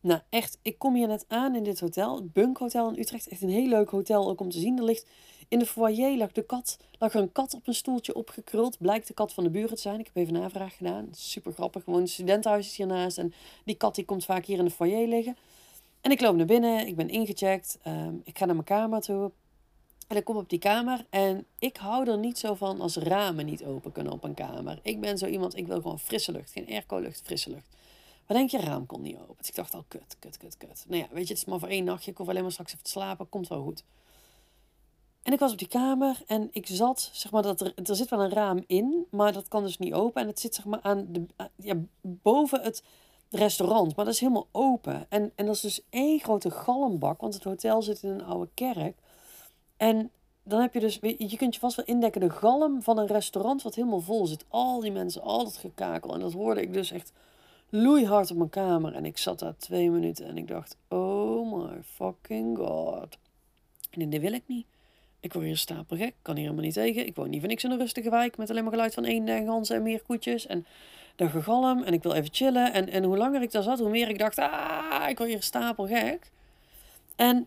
Nou, 0.00 0.20
echt, 0.28 0.58
ik 0.62 0.78
kom 0.78 0.94
hier 0.94 1.06
net 1.06 1.24
aan 1.28 1.54
in 1.54 1.62
dit 1.62 1.80
hotel. 1.80 2.16
Het 2.16 2.32
Bunk 2.32 2.58
Hotel 2.58 2.88
in 2.88 2.98
Utrecht. 2.98 3.28
Echt 3.28 3.42
een 3.42 3.48
heel 3.48 3.68
leuk 3.68 3.90
hotel 3.90 4.28
ook 4.28 4.40
om 4.40 4.50
te 4.50 4.58
zien. 4.58 4.78
Er 4.78 4.84
ligt 4.84 5.06
in 5.48 5.58
de 5.58 5.66
foyer 5.66 6.16
lag, 6.16 6.32
de 6.32 6.42
kat, 6.42 6.78
lag 6.98 7.14
een 7.14 7.32
kat 7.32 7.54
op 7.54 7.66
een 7.66 7.74
stoeltje 7.74 8.14
opgekruld. 8.14 8.78
Blijkt 8.78 9.06
de 9.06 9.14
kat 9.14 9.32
van 9.32 9.44
de 9.44 9.50
buren 9.50 9.74
te 9.74 9.80
zijn. 9.80 10.00
Ik 10.00 10.06
heb 10.06 10.16
even 10.16 10.32
navraag 10.32 10.76
gedaan. 10.76 11.08
Super 11.12 11.52
grappig. 11.52 11.84
Gewoon 11.84 12.08
studentenhuis 12.08 12.66
is 12.66 12.76
hiernaast. 12.76 13.18
En 13.18 13.32
die 13.64 13.74
kat 13.74 13.94
die 13.94 14.04
komt 14.04 14.24
vaak 14.24 14.44
hier 14.44 14.58
in 14.58 14.64
de 14.64 14.70
foyer 14.70 15.08
liggen. 15.08 15.36
En 16.00 16.10
ik 16.10 16.20
loop 16.20 16.36
naar 16.36 16.46
binnen. 16.46 16.86
Ik 16.86 16.96
ben 16.96 17.08
ingecheckt. 17.08 17.78
Um, 17.86 18.20
ik 18.24 18.38
ga 18.38 18.44
naar 18.44 18.54
mijn 18.54 18.66
kamer 18.66 19.00
toe. 19.00 19.30
En 20.08 20.16
ik 20.16 20.24
kom 20.24 20.36
op 20.36 20.48
die 20.48 20.58
kamer. 20.58 21.06
En 21.10 21.46
ik 21.58 21.76
hou 21.76 22.10
er 22.10 22.18
niet 22.18 22.38
zo 22.38 22.54
van 22.54 22.80
als 22.80 22.96
ramen 22.96 23.46
niet 23.46 23.64
open 23.64 23.92
kunnen 23.92 24.12
op 24.12 24.24
een 24.24 24.34
kamer. 24.34 24.78
Ik 24.82 25.00
ben 25.00 25.18
zo 25.18 25.26
iemand, 25.26 25.56
ik 25.56 25.66
wil 25.66 25.80
gewoon 25.80 25.98
frisse 25.98 26.32
lucht. 26.32 26.50
Geen 26.50 26.68
airco-lucht, 26.68 27.20
frisse 27.24 27.50
lucht. 27.50 27.66
Maar 28.26 28.36
denk 28.36 28.50
je, 28.50 28.60
raam 28.60 28.86
kon 28.86 29.02
niet 29.02 29.16
open. 29.16 29.34
Dus 29.38 29.48
ik 29.48 29.54
dacht 29.54 29.74
al, 29.74 29.84
kut, 29.88 30.16
kut, 30.18 30.36
kut, 30.36 30.56
kut. 30.56 30.84
Nou 30.88 31.00
ja, 31.00 31.08
weet 31.10 31.26
je, 31.26 31.34
het 31.34 31.42
is 31.42 31.44
maar 31.44 31.58
voor 31.58 31.68
één 31.68 31.84
nachtje. 31.84 32.10
Ik 32.10 32.16
hoef 32.16 32.28
alleen 32.28 32.42
maar 32.42 32.52
straks 32.52 32.72
even 32.72 32.84
te 32.84 32.90
slapen. 32.90 33.28
Komt 33.28 33.48
wel 33.48 33.62
goed. 33.62 33.84
En 35.24 35.32
ik 35.32 35.38
was 35.38 35.52
op 35.52 35.58
die 35.58 35.68
kamer 35.68 36.22
en 36.26 36.48
ik 36.52 36.66
zat, 36.66 37.10
zeg 37.12 37.30
maar, 37.32 37.42
dat 37.42 37.60
er, 37.60 37.72
er 37.84 37.96
zit 37.96 38.08
wel 38.08 38.22
een 38.22 38.32
raam 38.32 38.64
in, 38.66 39.06
maar 39.10 39.32
dat 39.32 39.48
kan 39.48 39.62
dus 39.62 39.78
niet 39.78 39.92
open. 39.92 40.22
En 40.22 40.28
het 40.28 40.40
zit, 40.40 40.54
zeg 40.54 40.64
maar, 40.64 40.80
aan 40.82 41.06
de, 41.08 41.26
ja, 41.56 41.74
boven 42.00 42.60
het 42.60 42.82
restaurant, 43.30 43.96
maar 43.96 44.04
dat 44.04 44.14
is 44.14 44.20
helemaal 44.20 44.46
open. 44.52 45.06
En, 45.08 45.32
en 45.34 45.46
dat 45.46 45.54
is 45.54 45.60
dus 45.60 45.80
één 45.90 46.20
grote 46.20 46.50
galmbak, 46.50 47.20
want 47.20 47.34
het 47.34 47.44
hotel 47.44 47.82
zit 47.82 48.02
in 48.02 48.10
een 48.10 48.24
oude 48.24 48.48
kerk. 48.54 48.98
En 49.76 50.10
dan 50.42 50.60
heb 50.60 50.74
je 50.74 50.80
dus, 50.80 50.98
je 51.00 51.36
kunt 51.36 51.54
je 51.54 51.60
vast 51.60 51.76
wel 51.76 51.86
indekken, 51.86 52.20
de 52.20 52.30
galm 52.30 52.82
van 52.82 52.98
een 52.98 53.06
restaurant 53.06 53.62
wat 53.62 53.74
helemaal 53.74 54.00
vol 54.00 54.26
zit. 54.26 54.44
Al 54.48 54.80
die 54.80 54.92
mensen, 54.92 55.22
al 55.22 55.44
dat 55.44 55.56
gekakel. 55.56 56.14
En 56.14 56.20
dat 56.20 56.32
hoorde 56.32 56.62
ik 56.62 56.72
dus 56.72 56.90
echt 56.90 57.12
loeihard 57.68 58.30
op 58.30 58.36
mijn 58.36 58.50
kamer. 58.50 58.94
En 58.94 59.04
ik 59.04 59.18
zat 59.18 59.38
daar 59.38 59.56
twee 59.56 59.90
minuten 59.90 60.26
en 60.26 60.36
ik 60.36 60.48
dacht, 60.48 60.76
oh 60.88 61.52
my 61.52 61.82
fucking 61.82 62.58
god. 62.58 63.18
En 63.90 64.10
dit 64.10 64.20
wil 64.20 64.32
ik 64.32 64.42
niet. 64.46 64.66
Ik 65.24 65.32
word 65.32 65.44
hier 65.44 65.56
stapelgek, 65.56 66.14
kan 66.22 66.34
hier 66.34 66.44
helemaal 66.44 66.64
niet 66.64 66.74
tegen. 66.74 67.06
Ik 67.06 67.16
woon 67.16 67.30
niet 67.30 67.40
voor 67.40 67.48
niks 67.48 67.64
in 67.64 67.70
een 67.70 67.78
rustige 67.78 68.10
wijk 68.10 68.36
met 68.36 68.50
alleen 68.50 68.62
maar 68.62 68.72
geluid 68.72 68.94
van 68.94 69.04
één 69.04 69.28
en 69.28 69.46
ganzen 69.46 69.76
en 69.76 69.82
meer 69.82 70.02
koetjes. 70.02 70.46
En 70.46 70.66
dat 71.16 71.30
gegalm 71.30 71.82
en 71.82 71.92
ik 71.92 72.02
wil 72.02 72.12
even 72.12 72.28
chillen. 72.32 72.72
En, 72.72 72.88
en 72.88 73.04
hoe 73.04 73.16
langer 73.16 73.42
ik 73.42 73.52
daar 73.52 73.62
zat, 73.62 73.78
hoe 73.78 73.88
meer 73.88 74.08
ik 74.08 74.18
dacht, 74.18 74.38
ah, 74.38 75.06
ik 75.08 75.18
word 75.18 75.30
hier 75.30 75.42
stapelgek. 75.42 76.30
En 77.16 77.46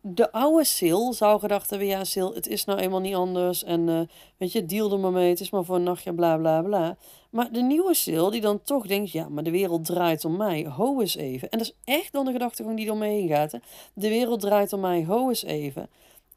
de 0.00 0.32
oude 0.32 0.64
Sil 0.76 1.04
zou 1.12 1.40
gedacht 1.40 1.70
hebben, 1.70 1.88
ja 1.88 2.04
Sil, 2.12 2.30
het 2.34 2.46
is 2.46 2.64
nou 2.64 2.78
eenmaal 2.78 3.00
niet 3.00 3.14
anders. 3.14 3.64
En 3.64 3.88
uh, 3.88 4.00
weet 4.36 4.52
je, 4.52 4.66
deal 4.66 4.92
er 4.92 4.98
maar 4.98 5.12
mee, 5.12 5.28
het 5.28 5.40
is 5.40 5.50
maar 5.50 5.64
voor 5.64 5.76
een 5.76 5.82
nachtje, 5.82 6.14
bla 6.14 6.36
bla 6.36 6.62
bla. 6.62 6.96
Maar 7.30 7.52
de 7.52 7.62
nieuwe 7.62 7.94
Sil, 8.02 8.30
die 8.30 8.40
dan 8.40 8.62
toch 8.62 8.86
denkt, 8.86 9.10
ja, 9.10 9.28
maar 9.28 9.42
de 9.42 9.50
wereld 9.50 9.84
draait 9.84 10.24
om 10.24 10.36
mij, 10.36 10.66
ho 10.66 11.00
eens 11.00 11.16
even. 11.16 11.50
En 11.50 11.58
dat 11.58 11.66
is 11.66 11.94
echt 11.94 12.12
dan 12.12 12.24
de 12.24 12.32
gedachte 12.32 12.74
die 12.74 12.86
door 12.86 12.96
me 12.96 13.06
heen 13.06 13.28
gaat. 13.28 13.52
Hè. 13.52 13.58
De 13.94 14.08
wereld 14.08 14.40
draait 14.40 14.72
om 14.72 14.80
mij, 14.80 15.04
ho 15.04 15.28
eens 15.28 15.44
even. 15.44 15.88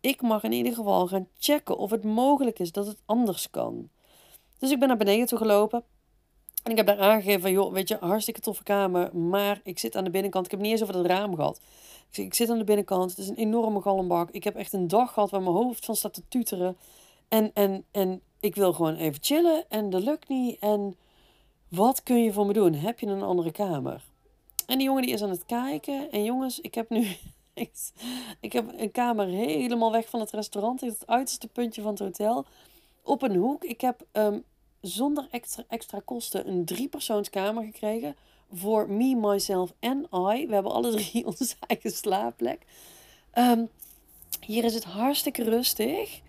Ik 0.02 0.22
mag 0.22 0.44
in 0.44 0.52
ieder 0.52 0.74
geval 0.74 1.08
gaan 1.08 1.28
checken 1.38 1.78
of 1.78 1.92
het 1.92 2.04
mogelijk 2.04 2.60
is 2.60 2.72
dat 2.72 2.88
het 2.88 2.98
anders 3.06 3.50
kan. 3.50 3.90
Dus 4.60 4.72
ik 4.72 4.80
ben 4.80 4.88
naar 4.88 4.98
beneden 4.98 5.28
toe 5.28 5.38
gelopen. 5.38 5.84
En 6.64 6.72
ik 6.72 6.78
heb 6.78 6.86
daar 6.86 7.00
aangegeven 7.00 7.42
van, 7.42 7.52
joh, 7.52 7.74
weet 7.74 7.88
je, 7.88 7.98
hartstikke 8.00 8.40
toffe 8.40 8.64
kamer. 8.64 9.16
Maar 9.18 9.60
ik 9.64 9.80
zit 9.80 9.96
aan 9.96 10.04
de 10.04 10.10
binnenkant. 10.10 10.46
Ik 10.46 10.52
heb 10.52 10.60
niet 10.60 10.72
eens 10.72 10.82
over 10.82 10.98
het 10.98 11.06
raam 11.06 11.36
gehad. 11.36 11.62
Ik, 12.12 12.18
ik 12.18 12.34
zit 12.34 12.50
aan 12.50 12.58
de 12.58 12.64
binnenkant. 12.64 13.10
Het 13.10 13.20
is 13.20 13.28
een 13.28 13.36
enorme 13.36 13.82
galmbak. 13.82 14.32
Ik 14.32 14.44
heb 14.44 14.56
echt 14.56 14.74
een 14.74 14.88
dag 14.88 15.14
gehad 15.14 15.30
waar 15.30 15.42
mijn 15.42 15.56
hoofd 15.56 15.86
van 15.86 15.96
staat 15.96 16.14
te 16.14 16.22
tuteren. 16.28 16.78
En, 17.28 17.52
en, 17.54 17.86
en 17.92 18.22
ik 18.40 18.56
wil 18.56 18.74
gewoon 18.74 18.96
even 18.96 19.24
chillen. 19.24 19.66
En 19.70 19.90
dat 19.90 20.04
lukt 20.04 20.30
niet. 20.30 20.60
En 20.60 20.96
wat 21.68 22.04
kun 22.04 22.24
je 22.24 22.34
voor 22.34 22.46
me 22.46 22.54
doen? 22.54 22.74
Heb 22.74 23.00
je 23.00 23.08
een 23.08 23.24
andere 23.24 23.52
kamer? 23.52 24.04
En 24.66 24.78
die 24.78 24.88
jongen 24.88 25.02
die 25.02 25.14
is 25.14 25.24
aan 25.24 25.30
het 25.30 25.46
kijken. 25.46 26.12
En 26.12 26.24
jongens, 26.24 26.60
ik 26.60 26.76
heb 26.76 26.90
nu... 26.90 27.08
ik 28.40 28.54
heb 28.54 28.74
een 28.78 28.92
kamer 28.92 29.28
helemaal 29.28 29.92
weg 29.92 30.10
van 30.10 30.20
het 30.20 30.32
restaurant. 30.32 30.82
Het 30.82 31.04
uiterste 31.06 31.48
puntje 31.48 31.82
van 31.82 31.92
het 31.92 32.00
hotel. 32.00 32.46
Op 33.04 33.22
een 33.22 33.36
hoek. 33.36 33.64
Ik 33.64 33.82
heb 33.82 34.06
um, 34.12 34.44
zonder 34.82 35.28
extra, 35.32 35.64
extra 35.68 36.02
kosten 36.06 36.48
een 36.48 36.66
driepersoonskamer 36.66 37.64
gekregen. 37.64 38.16
Voor 38.52 38.90
me, 38.90 39.16
myself 39.16 39.74
en 39.80 40.08
I. 40.14 40.48
We 40.48 40.54
hebben 40.54 40.72
alle 40.72 40.92
drie 40.92 41.26
onze 41.40 41.56
eigen 41.68 41.92
slaapplek. 41.92 42.62
Um, 43.34 43.70
hier 44.40 44.64
is 44.64 44.74
het 44.74 44.84
hartstikke 44.84 45.44
rustig. 45.44 46.22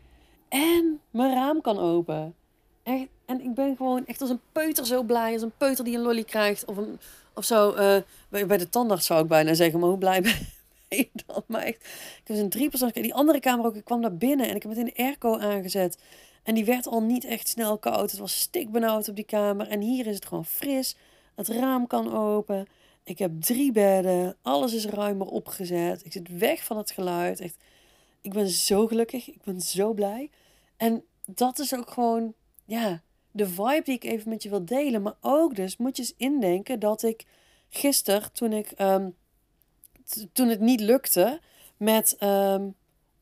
En 0.49 1.01
mijn 1.11 1.35
raam 1.35 1.61
kan 1.61 1.79
open. 1.79 2.35
Echt, 2.83 3.07
en 3.25 3.41
ik 3.41 3.55
ben 3.55 3.77
gewoon 3.77 4.07
echt 4.07 4.21
als 4.21 4.31
een 4.31 4.41
peuter 4.53 4.87
zo 4.87 5.03
blij. 5.03 5.33
Als 5.33 5.43
een 5.43 5.57
peuter 5.57 5.85
die 5.85 5.97
een 5.97 6.03
lolly 6.03 6.25
krijgt. 6.25 6.65
Of, 6.65 6.77
een, 6.77 7.01
of 7.35 7.45
zo. 7.45 7.71
Uh, 7.71 7.97
bij, 8.29 8.47
bij 8.47 8.59
de 8.59 8.69
tandarts 8.69 9.07
zou 9.07 9.23
ik 9.23 9.29
bijna 9.29 9.55
zeggen. 9.55 9.81
Maar 9.81 9.89
hoe 9.89 9.99
blij 9.99 10.23
ben 10.23 10.59
Maar 11.47 11.63
echt. 11.63 11.85
Ik 12.23 12.23
heb 12.25 12.37
een 12.37 12.49
drie 12.49 12.71
Die 12.93 13.15
andere 13.15 13.41
kamer 13.41 13.67
ook. 13.67 13.77
Ik 13.77 13.85
kwam 13.85 14.01
naar 14.01 14.17
binnen. 14.17 14.49
En 14.49 14.57
ik 14.57 14.63
heb 14.63 14.73
meteen 14.73 14.93
de 14.95 15.03
airco 15.03 15.39
aangezet. 15.39 15.99
En 16.43 16.55
die 16.55 16.65
werd 16.65 16.87
al 16.87 17.03
niet 17.03 17.25
echt 17.25 17.49
snel 17.49 17.79
koud. 17.79 18.11
Het 18.11 18.21
was 18.21 18.41
stikbenauwd 18.41 19.09
op 19.09 19.17
die 19.17 19.25
kamer. 19.25 19.69
En 19.69 19.81
hier 19.81 20.07
is 20.07 20.15
het 20.15 20.27
gewoon 20.27 20.45
fris. 20.45 20.97
Het 21.35 21.49
raam 21.49 21.87
kan 21.87 22.15
open. 22.15 22.67
Ik 23.05 23.19
heb 23.19 23.41
drie 23.41 23.73
bedden. 23.73 24.37
Alles 24.43 24.75
is 24.75 24.87
ruimer 24.87 25.27
opgezet. 25.27 26.05
Ik 26.05 26.13
zit 26.13 26.39
weg 26.39 26.65
van 26.65 26.77
het 26.77 26.91
geluid. 26.91 27.41
Echt. 27.41 27.57
Ik 28.21 28.33
ben 28.33 28.49
zo 28.49 28.87
gelukkig. 28.87 29.29
Ik 29.29 29.43
ben 29.43 29.61
zo 29.61 29.93
blij. 29.93 30.31
En 30.77 31.05
dat 31.25 31.59
is 31.59 31.75
ook 31.75 31.91
gewoon, 31.91 32.35
ja, 32.65 33.03
de 33.31 33.47
vibe 33.47 33.83
die 33.85 33.95
ik 33.95 34.05
even 34.05 34.31
met 34.31 34.43
je 34.43 34.49
wil 34.49 34.65
delen. 34.65 35.03
Maar 35.03 35.17
ook 35.21 35.55
dus 35.55 35.77
moet 35.77 35.97
je 35.97 36.03
eens 36.03 36.15
indenken 36.17 36.81
dat 36.81 37.03
ik 37.03 37.25
gisteren, 37.69 38.33
toen 38.33 38.53
ik, 38.53 38.73
um, 38.81 39.15
toen 40.33 40.49
het 40.49 40.61
niet 40.61 40.81
lukte 40.81 41.41
met, 41.77 42.17
um, 42.21 42.75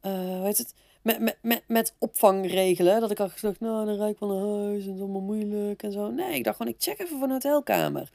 uh, 0.02 0.12
hoe 0.12 0.44
heet 0.44 0.58
het, 0.58 0.74
met, 1.02 1.20
met, 1.20 1.36
met, 1.42 1.62
met 1.66 1.94
opvangregelen. 1.98 3.00
Dat 3.00 3.10
ik 3.10 3.18
had 3.18 3.32
gezegd, 3.32 3.60
nou, 3.60 3.86
dan 3.86 3.96
rijd 3.96 4.12
ik 4.12 4.18
wel 4.18 4.28
naar 4.28 4.64
huis 4.64 4.82
en 4.82 4.88
het 4.88 4.96
is 4.96 5.02
allemaal 5.02 5.20
moeilijk 5.20 5.82
en 5.82 5.92
zo. 5.92 6.10
Nee, 6.10 6.34
ik 6.34 6.44
dacht 6.44 6.56
gewoon, 6.56 6.72
ik 6.72 6.82
check 6.82 6.98
even 6.98 7.18
van 7.18 7.22
een 7.22 7.30
hotelkamer. 7.30 8.10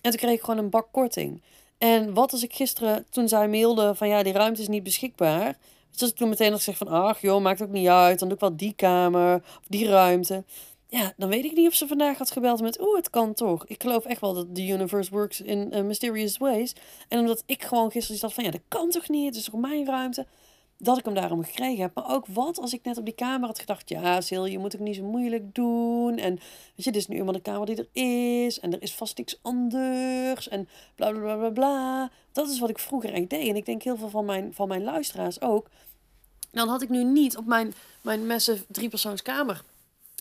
En 0.00 0.10
toen 0.10 0.20
kreeg 0.20 0.34
ik 0.34 0.40
gewoon 0.40 0.58
een 0.58 0.70
bak 0.70 0.88
korting. 0.90 1.42
En 1.78 2.14
wat 2.14 2.32
als 2.32 2.42
ik 2.42 2.52
gisteren, 2.52 3.06
toen 3.10 3.28
zij 3.28 3.48
mailde 3.48 3.94
van 3.94 4.08
ja, 4.08 4.22
die 4.22 4.32
ruimte 4.32 4.60
is 4.60 4.68
niet 4.68 4.82
beschikbaar. 4.82 5.56
Dus 5.96 6.08
ik 6.08 6.16
toen 6.16 6.28
meteen 6.28 6.50
nog 6.50 6.62
zeg 6.62 6.76
van, 6.76 6.88
ach 6.88 7.20
joh, 7.20 7.42
maakt 7.42 7.62
ook 7.62 7.70
niet 7.70 7.88
uit. 7.88 8.18
Dan 8.18 8.28
doe 8.28 8.36
ik 8.36 8.42
wel 8.42 8.56
die 8.56 8.72
kamer 8.72 9.34
of 9.34 9.64
die 9.68 9.88
ruimte. 9.88 10.44
Ja, 10.96 11.12
dan 11.16 11.28
weet 11.28 11.44
ik 11.44 11.52
niet 11.52 11.68
of 11.68 11.74
ze 11.74 11.86
vandaag 11.86 12.18
had 12.18 12.30
gebeld 12.30 12.60
met, 12.60 12.80
oeh, 12.80 12.96
het 12.96 13.10
kan 13.10 13.34
toch. 13.34 13.66
Ik 13.66 13.82
geloof 13.82 14.04
echt 14.04 14.20
wel 14.20 14.34
dat 14.34 14.54
the 14.54 14.66
universe 14.66 15.10
works 15.10 15.40
in 15.40 15.76
uh, 15.76 15.82
mysterious 15.82 16.36
ways. 16.36 16.74
En 17.08 17.18
omdat 17.18 17.42
ik 17.46 17.64
gewoon 17.64 17.90
gisteren 17.90 18.20
dacht 18.20 18.34
van, 18.34 18.44
ja, 18.44 18.50
dat 18.50 18.60
kan 18.68 18.90
toch 18.90 19.08
niet. 19.08 19.26
Het 19.26 19.36
is 19.36 19.44
toch 19.44 19.60
mijn 19.60 19.86
ruimte 19.86 20.26
dat 20.78 20.98
ik 20.98 21.04
hem 21.04 21.14
daarom 21.14 21.44
gekregen 21.44 21.82
heb. 21.82 21.94
Maar 21.94 22.10
ook 22.10 22.26
wat 22.26 22.58
als 22.58 22.72
ik 22.72 22.84
net 22.84 22.98
op 22.98 23.04
die 23.04 23.14
kamer 23.14 23.46
had 23.46 23.58
gedacht... 23.58 23.88
Ja, 23.88 24.20
Sil, 24.26 24.46
je 24.46 24.58
moet 24.58 24.74
ook 24.74 24.80
niet 24.80 24.96
zo 24.96 25.02
moeilijk 25.02 25.54
doen. 25.54 26.18
En 26.18 26.34
weet 26.74 26.84
je, 26.84 26.92
dit 26.92 26.96
is 26.96 27.06
nu 27.06 27.16
eenmaal 27.16 27.32
de 27.32 27.40
kamer 27.40 27.66
die 27.66 27.76
er 27.76 28.02
is. 28.46 28.60
En 28.60 28.72
er 28.72 28.82
is 28.82 28.94
vast 28.94 29.18
niks 29.18 29.38
anders. 29.42 30.48
En 30.48 30.68
bla, 30.94 31.10
bla, 31.10 31.36
bla, 31.36 31.50
bla. 31.50 32.10
Dat 32.32 32.48
is 32.48 32.58
wat 32.58 32.70
ik 32.70 32.78
vroeger 32.78 33.12
echt 33.12 33.30
deed. 33.30 33.48
En 33.48 33.56
ik 33.56 33.66
denk 33.66 33.82
heel 33.82 33.96
veel 33.96 34.10
van 34.10 34.24
mijn, 34.24 34.54
van 34.54 34.68
mijn 34.68 34.82
luisteraars 34.82 35.40
ook. 35.40 35.68
Dan 36.50 36.68
had 36.68 36.82
ik 36.82 36.88
nu 36.88 37.04
niet 37.04 37.36
op 37.36 37.46
mijn, 37.46 37.74
mijn 38.02 38.26
messen 38.26 38.64
driepersoonskamer 38.68 39.64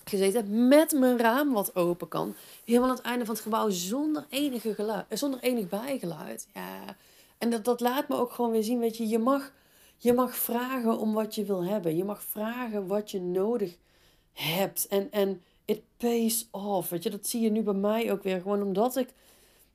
gezeten. 0.10 0.68
Met 0.68 0.92
mijn 0.92 1.18
raam 1.18 1.54
wat 1.54 1.76
open 1.76 2.08
kan. 2.08 2.36
Helemaal 2.66 2.90
aan 2.90 2.96
het 2.96 3.06
einde 3.06 3.26
van 3.26 3.34
het 3.34 3.44
gebouw 3.44 3.70
zonder 3.70 4.26
enige 4.30 4.74
geluid. 4.74 5.06
Zonder 5.10 5.40
enig 5.40 5.70
bijgeluid. 5.70 6.48
Ja. 6.54 6.96
En 7.38 7.50
dat, 7.50 7.66
dat 7.66 7.80
laat 7.80 8.08
me 8.08 8.16
ook 8.16 8.32
gewoon 8.32 8.52
weer 8.52 8.64
zien, 8.64 8.80
weet 8.80 8.98
je, 8.98 9.08
je 9.08 9.20
mag 9.20 9.52
je 9.98 10.14
mag 10.14 10.36
vragen 10.36 11.00
om 11.00 11.14
wat 11.14 11.36
je 11.36 11.46
wil 11.46 11.64
hebben. 11.64 11.96
Je 11.96 12.04
mag 12.04 12.24
vragen 12.24 12.88
wat 12.88 13.12
je 13.12 13.22
nodig 13.22 13.78
hebt. 14.34 14.88
En, 14.88 15.12
en 15.12 15.42
it 15.66 15.82
pays 15.98 16.48
off. 16.52 16.90
Weet 16.90 17.04
je, 17.04 17.10
dat 17.10 17.28
zie 17.28 17.42
je 17.42 17.52
nu 17.52 17.62
bij 17.62 17.74
mij 17.74 18.12
ook 18.12 18.24
weer. 18.24 18.42
Gewoon 18.42 18.62
omdat 18.62 18.96
ik 18.96 19.10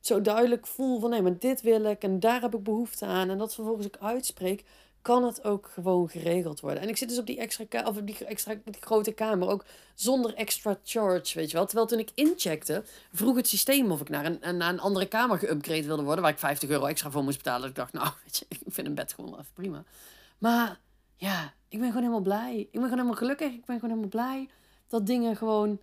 zo 0.01 0.21
duidelijk 0.21 0.67
voel 0.67 1.01
van 1.01 1.11
nee, 1.11 1.23
maar 1.23 1.39
dit 1.39 1.61
wil 1.61 1.85
ik 1.85 2.03
en 2.03 2.21
daar 2.21 2.41
heb 2.41 2.55
ik 2.55 2.63
behoefte 2.63 3.07
aan. 3.07 3.31
En 3.31 3.39
dat 3.39 3.55
vervolgens 3.55 3.87
ik 3.87 3.97
uitspreek, 4.01 4.65
kan 5.03 5.25
het 5.25 5.45
ook 5.45 5.71
gewoon 5.73 6.09
geregeld 6.09 6.61
worden. 6.61 6.83
En 6.83 6.89
ik 6.89 6.97
zit 6.97 7.09
dus 7.09 7.19
op 7.19 7.27
die 7.27 7.39
extra 7.39 7.85
of 7.85 7.97
op 7.97 8.07
die 8.07 8.25
extra 8.25 8.55
die 8.65 8.81
grote 8.81 9.13
kamer 9.13 9.49
ook 9.49 9.65
zonder 9.95 10.35
extra 10.35 10.79
charge, 10.85 11.39
weet 11.39 11.51
je 11.51 11.57
wel. 11.57 11.67
Terwijl 11.67 11.87
toen 11.87 11.99
ik 11.99 12.11
incheckte, 12.15 12.85
vroeg 13.13 13.37
het 13.37 13.49
systeem 13.49 13.91
of 13.91 14.01
ik 14.01 14.09
naar 14.09 14.25
een, 14.25 14.57
naar 14.57 14.73
een 14.73 14.81
andere 14.81 15.07
kamer 15.07 15.39
geüpgrade 15.39 15.87
wilde 15.87 16.03
worden, 16.03 16.23
waar 16.23 16.33
ik 16.33 16.39
50 16.39 16.69
euro 16.69 16.87
extra 16.87 17.11
voor 17.11 17.25
moest 17.25 17.37
betalen. 17.37 17.69
Ik 17.69 17.75
dacht, 17.75 17.93
nou, 17.93 18.09
weet 18.25 18.39
je, 18.39 18.47
ik 18.49 18.61
vind 18.67 18.87
een 18.87 18.95
bed 18.95 19.13
gewoon 19.13 19.33
even 19.33 19.53
prima. 19.55 19.85
Maar 20.39 20.81
ja, 21.17 21.55
ik 21.69 21.79
ben 21.79 21.89
gewoon 21.89 22.03
helemaal 22.03 22.21
blij. 22.23 22.61
Ik 22.61 22.71
ben 22.71 22.83
gewoon 22.83 22.99
helemaal 22.99 23.17
gelukkig. 23.17 23.53
Ik 23.53 23.65
ben 23.65 23.81
gewoon 23.81 23.91
helemaal 23.91 24.25
blij 24.25 24.49
dat 24.89 25.07
dingen 25.07 25.37
gewoon 25.37 25.79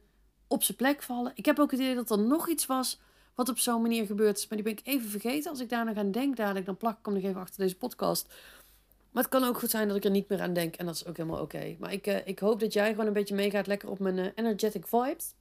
op 0.47 0.63
zijn 0.63 0.77
plek 0.77 1.03
vallen. 1.03 1.31
Ik 1.35 1.45
heb 1.45 1.59
ook 1.59 1.71
het 1.71 1.79
idee 1.79 1.95
dat 1.95 2.09
er 2.09 2.19
nog 2.19 2.49
iets 2.49 2.65
was 2.65 2.99
wat 3.35 3.49
op 3.49 3.59
zo'n 3.59 3.81
manier 3.81 4.05
gebeurd 4.05 4.37
is. 4.37 4.47
Maar 4.47 4.57
die 4.57 4.73
ben 4.73 4.77
ik 4.77 4.87
even 4.87 5.09
vergeten. 5.09 5.51
Als 5.51 5.59
ik 5.59 5.69
daar 5.69 5.85
nog 5.85 5.95
aan 5.95 6.11
denk 6.11 6.35
dadelijk, 6.35 6.65
dan 6.65 6.77
plak 6.77 6.97
ik 6.99 7.05
hem 7.05 7.13
nog 7.13 7.23
even 7.23 7.41
achter 7.41 7.59
deze 7.59 7.77
podcast. 7.77 8.33
Maar 9.17 9.25
het 9.25 9.35
kan 9.35 9.49
ook 9.49 9.59
goed 9.59 9.69
zijn 9.69 9.87
dat 9.87 9.97
ik 9.97 10.03
er 10.03 10.11
niet 10.11 10.29
meer 10.29 10.41
aan 10.41 10.53
denk. 10.53 10.75
En 10.75 10.85
dat 10.85 10.95
is 10.95 11.05
ook 11.05 11.17
helemaal 11.17 11.41
oké. 11.41 11.75
Maar 11.79 11.91
ik, 11.91 12.07
uh, 12.07 12.27
ik 12.27 12.39
hoop 12.39 12.59
dat 12.59 12.73
jij 12.73 12.89
gewoon 12.89 13.07
een 13.07 13.13
beetje 13.13 13.35
meegaat 13.35 13.67
lekker 13.67 13.89
op 13.89 13.99
mijn 13.99 14.17
uh, 14.17 14.25
energetic 14.35 14.87
vibes. 14.87 15.33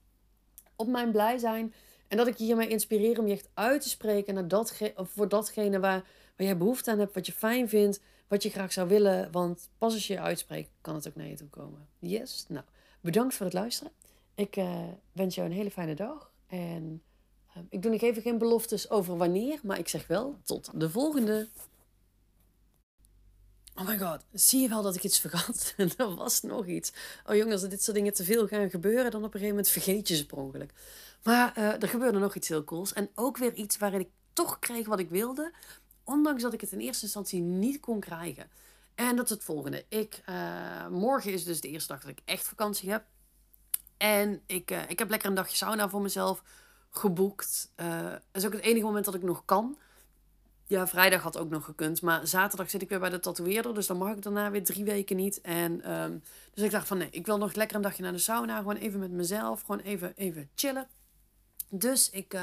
Op 0.75 0.87
mijn 0.87 1.11
blij 1.11 1.37
zijn. 1.37 1.73
En 2.07 2.17
dat 2.17 2.27
ik 2.27 2.37
je 2.37 2.43
hiermee 2.43 2.67
inspireer 2.67 3.19
om 3.19 3.27
je 3.27 3.33
echt 3.33 3.49
uit 3.53 3.81
te 3.81 3.89
spreken 3.89 4.33
naar 4.33 4.47
datge 4.47 4.93
voor 4.95 5.29
datgene 5.29 5.79
waar, 5.79 6.03
waar 6.35 6.47
jij 6.47 6.57
behoefte 6.57 6.91
aan 6.91 6.99
hebt. 6.99 7.13
Wat 7.13 7.25
je 7.25 7.31
fijn 7.31 7.69
vindt 7.69 8.01
wat 8.27 8.43
je 8.43 8.49
graag 8.49 8.73
zou 8.73 8.87
willen. 8.87 9.31
Want 9.31 9.69
pas 9.77 9.93
als 9.93 10.07
je 10.07 10.13
je 10.13 10.19
uitspreekt, 10.19 10.69
kan 10.81 10.95
het 10.95 11.07
ook 11.07 11.15
naar 11.15 11.27
je 11.27 11.35
toe 11.35 11.49
komen. 11.49 11.87
Yes? 11.99 12.45
Nou, 12.47 12.65
bedankt 13.01 13.33
voor 13.33 13.45
het 13.45 13.55
luisteren. 13.55 13.91
Ik 14.35 14.55
uh, 14.55 14.79
wens 15.11 15.35
jou 15.35 15.47
een 15.47 15.55
hele 15.55 15.71
fijne 15.71 15.95
dag. 15.95 16.31
En 16.47 17.01
ik 17.69 17.81
doe 17.81 17.91
nog 17.91 18.01
even 18.01 18.21
geen 18.21 18.37
beloftes 18.37 18.89
over 18.89 19.17
wanneer, 19.17 19.59
maar 19.63 19.79
ik 19.79 19.87
zeg 19.87 20.07
wel 20.07 20.37
tot 20.43 20.69
de 20.73 20.89
volgende. 20.89 21.47
Oh 23.79 23.87
my 23.87 23.97
god, 23.97 24.23
zie 24.33 24.61
je 24.61 24.69
wel 24.69 24.81
dat 24.81 24.95
ik 24.95 25.03
iets 25.03 25.19
vergat? 25.19 25.73
er 25.97 26.15
was 26.15 26.41
nog 26.41 26.65
iets. 26.65 26.93
Oh 27.25 27.35
jongens, 27.35 27.61
als 27.61 27.69
dit 27.69 27.83
soort 27.83 27.97
dingen 27.97 28.13
te 28.13 28.23
veel 28.23 28.47
gaan 28.47 28.69
gebeuren, 28.69 29.11
dan 29.11 29.23
op 29.23 29.33
een 29.33 29.39
gegeven 29.39 29.55
moment 29.55 29.69
vergeet 29.69 30.07
je 30.07 30.15
ze 30.15 30.25
per 30.25 30.37
ongeluk. 30.37 30.71
Maar 31.23 31.57
uh, 31.57 31.81
er 31.81 31.87
gebeurde 31.87 32.19
nog 32.19 32.35
iets 32.35 32.47
heel 32.47 32.63
cools. 32.63 32.93
En 32.93 33.09
ook 33.15 33.37
weer 33.37 33.53
iets 33.53 33.77
waarin 33.77 33.99
ik 33.99 34.09
toch 34.33 34.59
kreeg 34.59 34.87
wat 34.87 34.99
ik 34.99 35.09
wilde. 35.09 35.53
Ondanks 36.03 36.41
dat 36.41 36.53
ik 36.53 36.61
het 36.61 36.71
in 36.71 36.79
eerste 36.79 37.03
instantie 37.03 37.41
niet 37.41 37.79
kon 37.79 37.99
krijgen. 37.99 38.49
En 38.95 39.15
dat 39.15 39.25
is 39.25 39.31
het 39.31 39.43
volgende. 39.43 39.85
Ik, 39.89 40.21
uh, 40.29 40.87
morgen 40.87 41.33
is 41.33 41.43
dus 41.43 41.61
de 41.61 41.67
eerste 41.67 41.93
dag 41.93 42.01
dat 42.01 42.11
ik 42.11 42.19
echt 42.25 42.47
vakantie 42.47 42.91
heb. 42.91 43.03
En 43.97 44.41
ik, 44.45 44.71
uh, 44.71 44.89
ik 44.89 44.99
heb 44.99 45.09
lekker 45.09 45.29
een 45.29 45.35
dagje 45.35 45.55
sauna 45.55 45.89
voor 45.89 46.01
mezelf 46.01 46.43
geboekt. 46.89 47.71
Dat 47.75 48.21
is 48.31 48.45
ook 48.45 48.53
het 48.53 48.61
enige 48.61 48.85
moment 48.85 49.05
dat 49.05 49.15
ik 49.15 49.23
nog 49.23 49.45
kan. 49.45 49.77
Ja, 50.67 50.87
vrijdag 50.87 51.21
had 51.21 51.37
ook 51.37 51.49
nog 51.49 51.65
gekund. 51.65 52.01
Maar 52.01 52.27
zaterdag 52.27 52.69
zit 52.69 52.81
ik 52.81 52.89
weer 52.89 52.99
bij 52.99 53.09
de 53.09 53.19
tatoeëerder. 53.19 53.73
Dus 53.73 53.87
dan 53.87 53.97
mag 53.97 54.15
ik 54.15 54.21
daarna 54.21 54.51
weer 54.51 54.63
drie 54.63 54.83
weken 54.83 55.15
niet. 55.15 55.41
En, 55.41 55.93
um, 55.93 56.23
dus 56.53 56.63
ik 56.63 56.71
dacht 56.71 56.87
van 56.87 56.97
nee, 56.97 57.09
ik 57.11 57.25
wil 57.25 57.37
nog 57.37 57.53
lekker 57.53 57.75
een 57.75 57.81
dagje 57.81 58.03
naar 58.03 58.11
de 58.11 58.17
sauna. 58.17 58.57
Gewoon 58.57 58.75
even 58.75 58.99
met 58.99 59.11
mezelf. 59.11 59.61
Gewoon 59.61 59.79
even, 59.79 60.13
even 60.15 60.49
chillen. 60.55 60.87
Dus 61.69 62.09
ik 62.09 62.33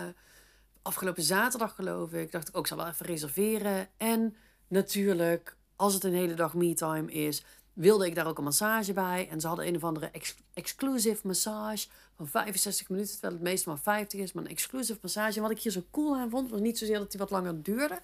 afgelopen 0.84 1.22
zaterdag 1.22 1.74
geloof 1.74 2.12
ik, 2.12 2.32
dacht 2.32 2.48
ik 2.48 2.56
ook, 2.56 2.66
zal 2.66 2.76
wel 2.76 2.86
even 2.86 3.06
reserveren. 3.06 3.88
En 3.96 4.36
natuurlijk, 4.68 5.56
als 5.76 5.94
het 5.94 6.04
een 6.04 6.14
hele 6.14 6.34
dag 6.34 6.54
me-time 6.54 7.12
is, 7.12 7.44
wilde 7.74 8.06
ik 8.06 8.14
daar 8.14 8.26
ook 8.26 8.38
een 8.38 8.44
massage 8.44 8.92
bij. 8.92 9.28
En 9.30 9.40
ze 9.40 9.46
hadden 9.46 9.66
een 9.66 9.76
of 9.76 9.84
andere 9.84 10.10
exclusive 10.54 11.26
massage 11.26 11.86
van 12.16 12.28
65 12.28 12.88
minuten, 12.88 13.12
terwijl 13.12 13.32
het 13.32 13.42
meestal 13.42 13.72
maar 13.72 13.82
50 13.82 14.20
is. 14.20 14.32
Maar 14.32 14.44
een 14.44 14.50
exclusive 14.50 14.98
massage. 15.02 15.36
En 15.36 15.42
wat 15.42 15.50
ik 15.50 15.60
hier 15.60 15.72
zo 15.72 15.84
cool 15.90 16.16
aan 16.16 16.30
vond, 16.30 16.50
was 16.50 16.60
niet 16.60 16.78
zozeer 16.78 16.98
dat 16.98 17.10
die 17.10 17.20
wat 17.20 17.30
langer 17.30 17.62
duurde. 17.62 17.98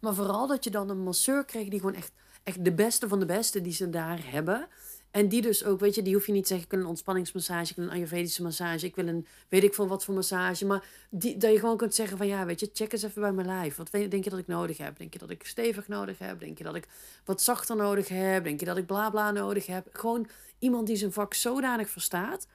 Maar 0.00 0.14
vooral 0.14 0.46
dat 0.46 0.64
je 0.64 0.70
dan 0.70 0.90
een 0.90 1.02
masseur 1.02 1.44
kreeg 1.44 1.68
die 1.68 1.80
gewoon 1.80 1.94
echt, 1.94 2.12
echt 2.42 2.64
de 2.64 2.72
beste 2.72 3.08
van 3.08 3.18
de 3.18 3.26
beste 3.26 3.60
die 3.60 3.72
ze 3.72 3.90
daar 3.90 4.20
hebben. 4.30 4.68
En 5.14 5.28
die 5.28 5.42
dus 5.42 5.64
ook, 5.64 5.80
weet 5.80 5.94
je, 5.94 6.02
die 6.02 6.14
hoef 6.14 6.26
je 6.26 6.32
niet 6.32 6.42
te 6.42 6.48
zeggen, 6.48 6.66
ik 6.66 6.72
wil 6.72 6.80
een 6.80 6.88
ontspanningsmassage, 6.88 7.70
ik 7.70 7.76
wil 7.76 7.84
een 7.84 7.90
ayurvedische 7.90 8.42
massage, 8.42 8.86
ik 8.86 8.96
wil 8.96 9.06
een, 9.06 9.26
weet 9.48 9.62
ik 9.62 9.74
veel 9.74 9.86
wat 9.86 10.04
voor 10.04 10.14
massage. 10.14 10.66
Maar 10.66 10.84
die, 11.10 11.36
dat 11.36 11.52
je 11.52 11.58
gewoon 11.58 11.76
kunt 11.76 11.94
zeggen 11.94 12.16
van, 12.16 12.26
ja, 12.26 12.46
weet 12.46 12.60
je, 12.60 12.70
check 12.72 12.92
eens 12.92 13.02
even 13.02 13.20
bij 13.22 13.32
mijn 13.32 13.46
lijf. 13.46 13.76
Wat 13.76 13.90
denk 13.90 14.24
je 14.24 14.30
dat 14.30 14.38
ik 14.38 14.46
nodig 14.46 14.76
heb? 14.76 14.98
Denk 14.98 15.12
je 15.12 15.18
dat 15.18 15.30
ik 15.30 15.46
stevig 15.46 15.88
nodig 15.88 16.18
heb? 16.18 16.40
Denk 16.40 16.58
je 16.58 16.64
dat 16.64 16.74
ik 16.74 16.88
wat 17.24 17.42
zachter 17.42 17.76
nodig 17.76 18.08
heb? 18.08 18.44
Denk 18.44 18.60
je 18.60 18.66
dat 18.66 18.76
ik 18.76 18.86
bla 18.86 19.10
bla 19.10 19.30
nodig 19.30 19.66
heb? 19.66 19.86
Gewoon 19.92 20.26
iemand 20.58 20.86
die 20.86 20.96
zijn 20.96 21.12
vak 21.12 21.34
zodanig 21.34 21.90
verstaat, 21.90 22.46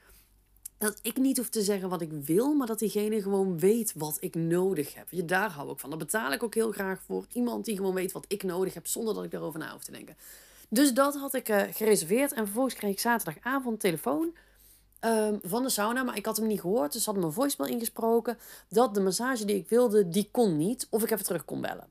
dat 0.78 0.98
ik 1.02 1.16
niet 1.16 1.36
hoef 1.36 1.48
te 1.48 1.62
zeggen 1.62 1.88
wat 1.88 2.00
ik 2.00 2.12
wil, 2.12 2.54
maar 2.54 2.66
dat 2.66 2.78
diegene 2.78 3.22
gewoon 3.22 3.58
weet 3.58 3.92
wat 3.96 4.16
ik 4.20 4.34
nodig 4.34 4.94
heb. 4.94 5.06
Je, 5.10 5.24
daar 5.24 5.50
hou 5.50 5.72
ik 5.72 5.78
van. 5.78 5.90
Daar 5.90 5.98
betaal 5.98 6.32
ik 6.32 6.42
ook 6.42 6.54
heel 6.54 6.72
graag 6.72 7.00
voor. 7.06 7.24
Iemand 7.32 7.64
die 7.64 7.76
gewoon 7.76 7.94
weet 7.94 8.12
wat 8.12 8.24
ik 8.28 8.42
nodig 8.42 8.74
heb, 8.74 8.86
zonder 8.86 9.14
dat 9.14 9.24
ik 9.24 9.30
daarover 9.30 9.60
na 9.60 9.72
hoef 9.72 9.84
te 9.84 9.92
denken. 9.92 10.16
Dus 10.72 10.92
dat 10.92 11.16
had 11.16 11.34
ik 11.34 11.48
uh, 11.48 11.62
gereserveerd. 11.70 12.32
En 12.32 12.44
vervolgens 12.44 12.74
kreeg 12.74 12.90
ik 12.90 13.00
zaterdagavond 13.00 13.80
telefoon 13.80 14.34
um, 15.00 15.38
van 15.42 15.62
de 15.62 15.68
sauna. 15.68 16.02
Maar 16.02 16.16
ik 16.16 16.26
had 16.26 16.36
hem 16.36 16.46
niet 16.46 16.60
gehoord. 16.60 16.92
Dus 16.92 17.04
hadden 17.04 17.22
mijn 17.22 17.34
voicemail 17.34 17.72
ingesproken. 17.72 18.38
Dat 18.68 18.94
de 18.94 19.00
massage 19.00 19.44
die 19.44 19.56
ik 19.56 19.68
wilde, 19.68 20.08
die 20.08 20.28
kon 20.30 20.56
niet. 20.56 20.86
Of 20.90 21.02
ik 21.02 21.10
even 21.10 21.24
terug 21.24 21.44
kon 21.44 21.60
bellen. 21.60 21.88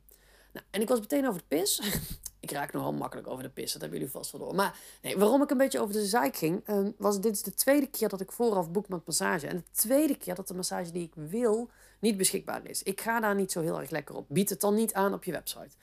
Nou, 0.54 0.66
en 0.70 0.82
ik 0.82 0.88
was 0.88 1.00
meteen 1.00 1.28
over 1.28 1.40
de 1.40 1.56
pis. 1.56 1.82
ik 2.40 2.52
raak 2.52 2.74
nogal 2.74 2.94
makkelijk 2.94 3.28
over 3.28 3.44
de 3.44 3.50
pis. 3.50 3.72
Dat 3.72 3.82
hebben 3.82 4.00
jullie 4.00 4.14
vast 4.14 4.32
wel 4.32 4.42
door. 4.42 4.56
Maar 4.56 4.80
nee, 5.02 5.18
waarom 5.18 5.42
ik 5.42 5.50
een 5.50 5.58
beetje 5.58 5.80
over 5.80 5.94
de 5.94 6.06
zaak 6.06 6.36
ging. 6.36 6.68
Um, 6.70 6.94
was 6.98 7.22
dit 7.22 7.34
is 7.34 7.44
de 7.44 7.54
tweede 7.54 7.88
keer 7.88 8.10
dat 8.10 8.22
ik 8.22 8.32
vooraf 8.32 8.72
boek 8.72 8.88
met 8.88 9.06
massage. 9.06 9.48
En 9.48 9.58
de 9.58 9.64
tweede 9.72 10.18
keer 10.18 10.36
dat 10.36 10.48
de 10.48 10.54
massage 10.54 10.92
die 10.92 11.04
ik 11.04 11.14
wil 11.16 11.70
niet 12.00 12.18
beschikbaar 12.18 12.66
is. 12.66 12.84
Ik 12.84 13.02
ga 13.02 13.20
daar 13.20 13.36
niet 13.36 13.52
zo 13.52 13.62
heel 13.62 13.80
erg 13.80 13.90
lekker 13.90 14.16
op. 14.16 14.26
Bied 14.30 14.50
het 14.50 14.62
dan 14.62 14.76
niet 14.76 14.94
aan 14.94 15.14
op 15.14 15.24
je 15.24 15.32
website. 15.32 15.76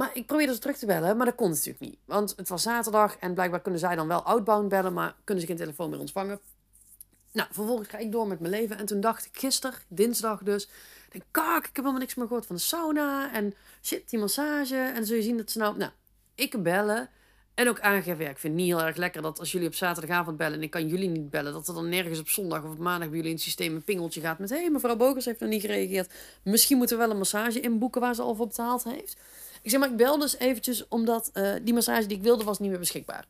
Maar 0.00 0.10
ik 0.12 0.26
probeerde 0.26 0.52
ze 0.52 0.58
terug 0.58 0.76
te 0.76 0.86
bellen, 0.86 1.16
maar 1.16 1.26
dat 1.26 1.34
kon 1.34 1.48
natuurlijk 1.48 1.80
niet. 1.80 1.98
Want 2.04 2.32
het 2.36 2.48
was 2.48 2.62
zaterdag 2.62 3.16
en 3.16 3.34
blijkbaar 3.34 3.60
kunnen 3.60 3.80
zij 3.80 3.96
dan 3.96 4.08
wel 4.08 4.22
outbound 4.22 4.68
bellen, 4.68 4.92
maar 4.92 5.14
kunnen 5.24 5.42
ze 5.42 5.48
geen 5.48 5.58
telefoon 5.58 5.90
meer 5.90 5.98
ontvangen. 5.98 6.40
Nou, 7.32 7.48
vervolgens 7.52 7.88
ga 7.88 7.98
ik 7.98 8.12
door 8.12 8.26
met 8.26 8.40
mijn 8.40 8.52
leven. 8.52 8.78
En 8.78 8.86
toen 8.86 9.00
dacht 9.00 9.26
ik 9.26 9.38
gisteren, 9.38 9.78
dinsdag 9.88 10.42
dus, 10.42 10.68
denk 11.10 11.24
kak, 11.30 11.58
ik 11.58 11.64
heb 11.64 11.74
helemaal 11.76 11.98
niks 11.98 12.14
meer 12.14 12.26
gehoord 12.26 12.46
van 12.46 12.56
de 12.56 12.62
sauna. 12.62 13.32
En 13.32 13.54
shit, 13.82 14.10
die 14.10 14.18
massage. 14.18 14.76
En 14.76 15.06
zul 15.06 15.16
je 15.16 15.22
zien 15.22 15.36
dat 15.36 15.50
ze 15.50 15.58
nou, 15.58 15.76
nou, 15.76 15.90
ik 16.34 16.62
bellen. 16.62 17.08
En 17.54 17.68
ook 17.68 17.80
aangeven, 17.80 18.20
ik 18.20 18.38
vind 18.38 18.42
het 18.42 18.62
niet 18.62 18.74
heel 18.74 18.82
erg 18.82 18.96
lekker 18.96 19.22
dat 19.22 19.38
als 19.38 19.52
jullie 19.52 19.66
op 19.66 19.74
zaterdagavond 19.74 20.36
bellen 20.36 20.56
en 20.56 20.62
ik 20.62 20.70
kan 20.70 20.88
jullie 20.88 21.08
niet 21.08 21.30
bellen, 21.30 21.52
dat 21.52 21.68
er 21.68 21.74
dan 21.74 21.88
nergens 21.88 22.18
op 22.18 22.28
zondag 22.28 22.64
of 22.64 22.70
op 22.70 22.78
maandag 22.78 23.08
bij 23.08 23.16
jullie 23.16 23.30
in 23.30 23.36
het 23.36 23.44
systeem 23.44 23.74
een 23.74 23.82
pingeltje 23.82 24.20
gaat 24.20 24.38
met 24.38 24.50
hé, 24.50 24.56
hey, 24.56 24.70
mevrouw 24.70 24.96
Bogers 24.96 25.24
heeft 25.24 25.40
nog 25.40 25.50
niet 25.50 25.60
gereageerd. 25.60 26.12
Misschien 26.42 26.76
moeten 26.76 26.96
we 26.96 27.02
wel 27.02 27.12
een 27.12 27.18
massage 27.18 27.60
inboeken 27.60 28.00
waar 28.00 28.14
ze 28.14 28.22
al 28.22 28.34
voor 28.34 28.46
betaald 28.46 28.84
heeft. 28.84 29.16
Ik 29.62 29.70
zeg 29.70 29.80
maar, 29.80 29.90
ik 29.90 29.96
bel 29.96 30.18
dus 30.18 30.36
eventjes 30.38 30.88
omdat 30.88 31.30
uh, 31.34 31.54
die 31.62 31.74
massage 31.74 32.06
die 32.06 32.16
ik 32.16 32.22
wilde 32.22 32.44
was 32.44 32.58
niet 32.58 32.70
meer 32.70 32.78
beschikbaar. 32.78 33.26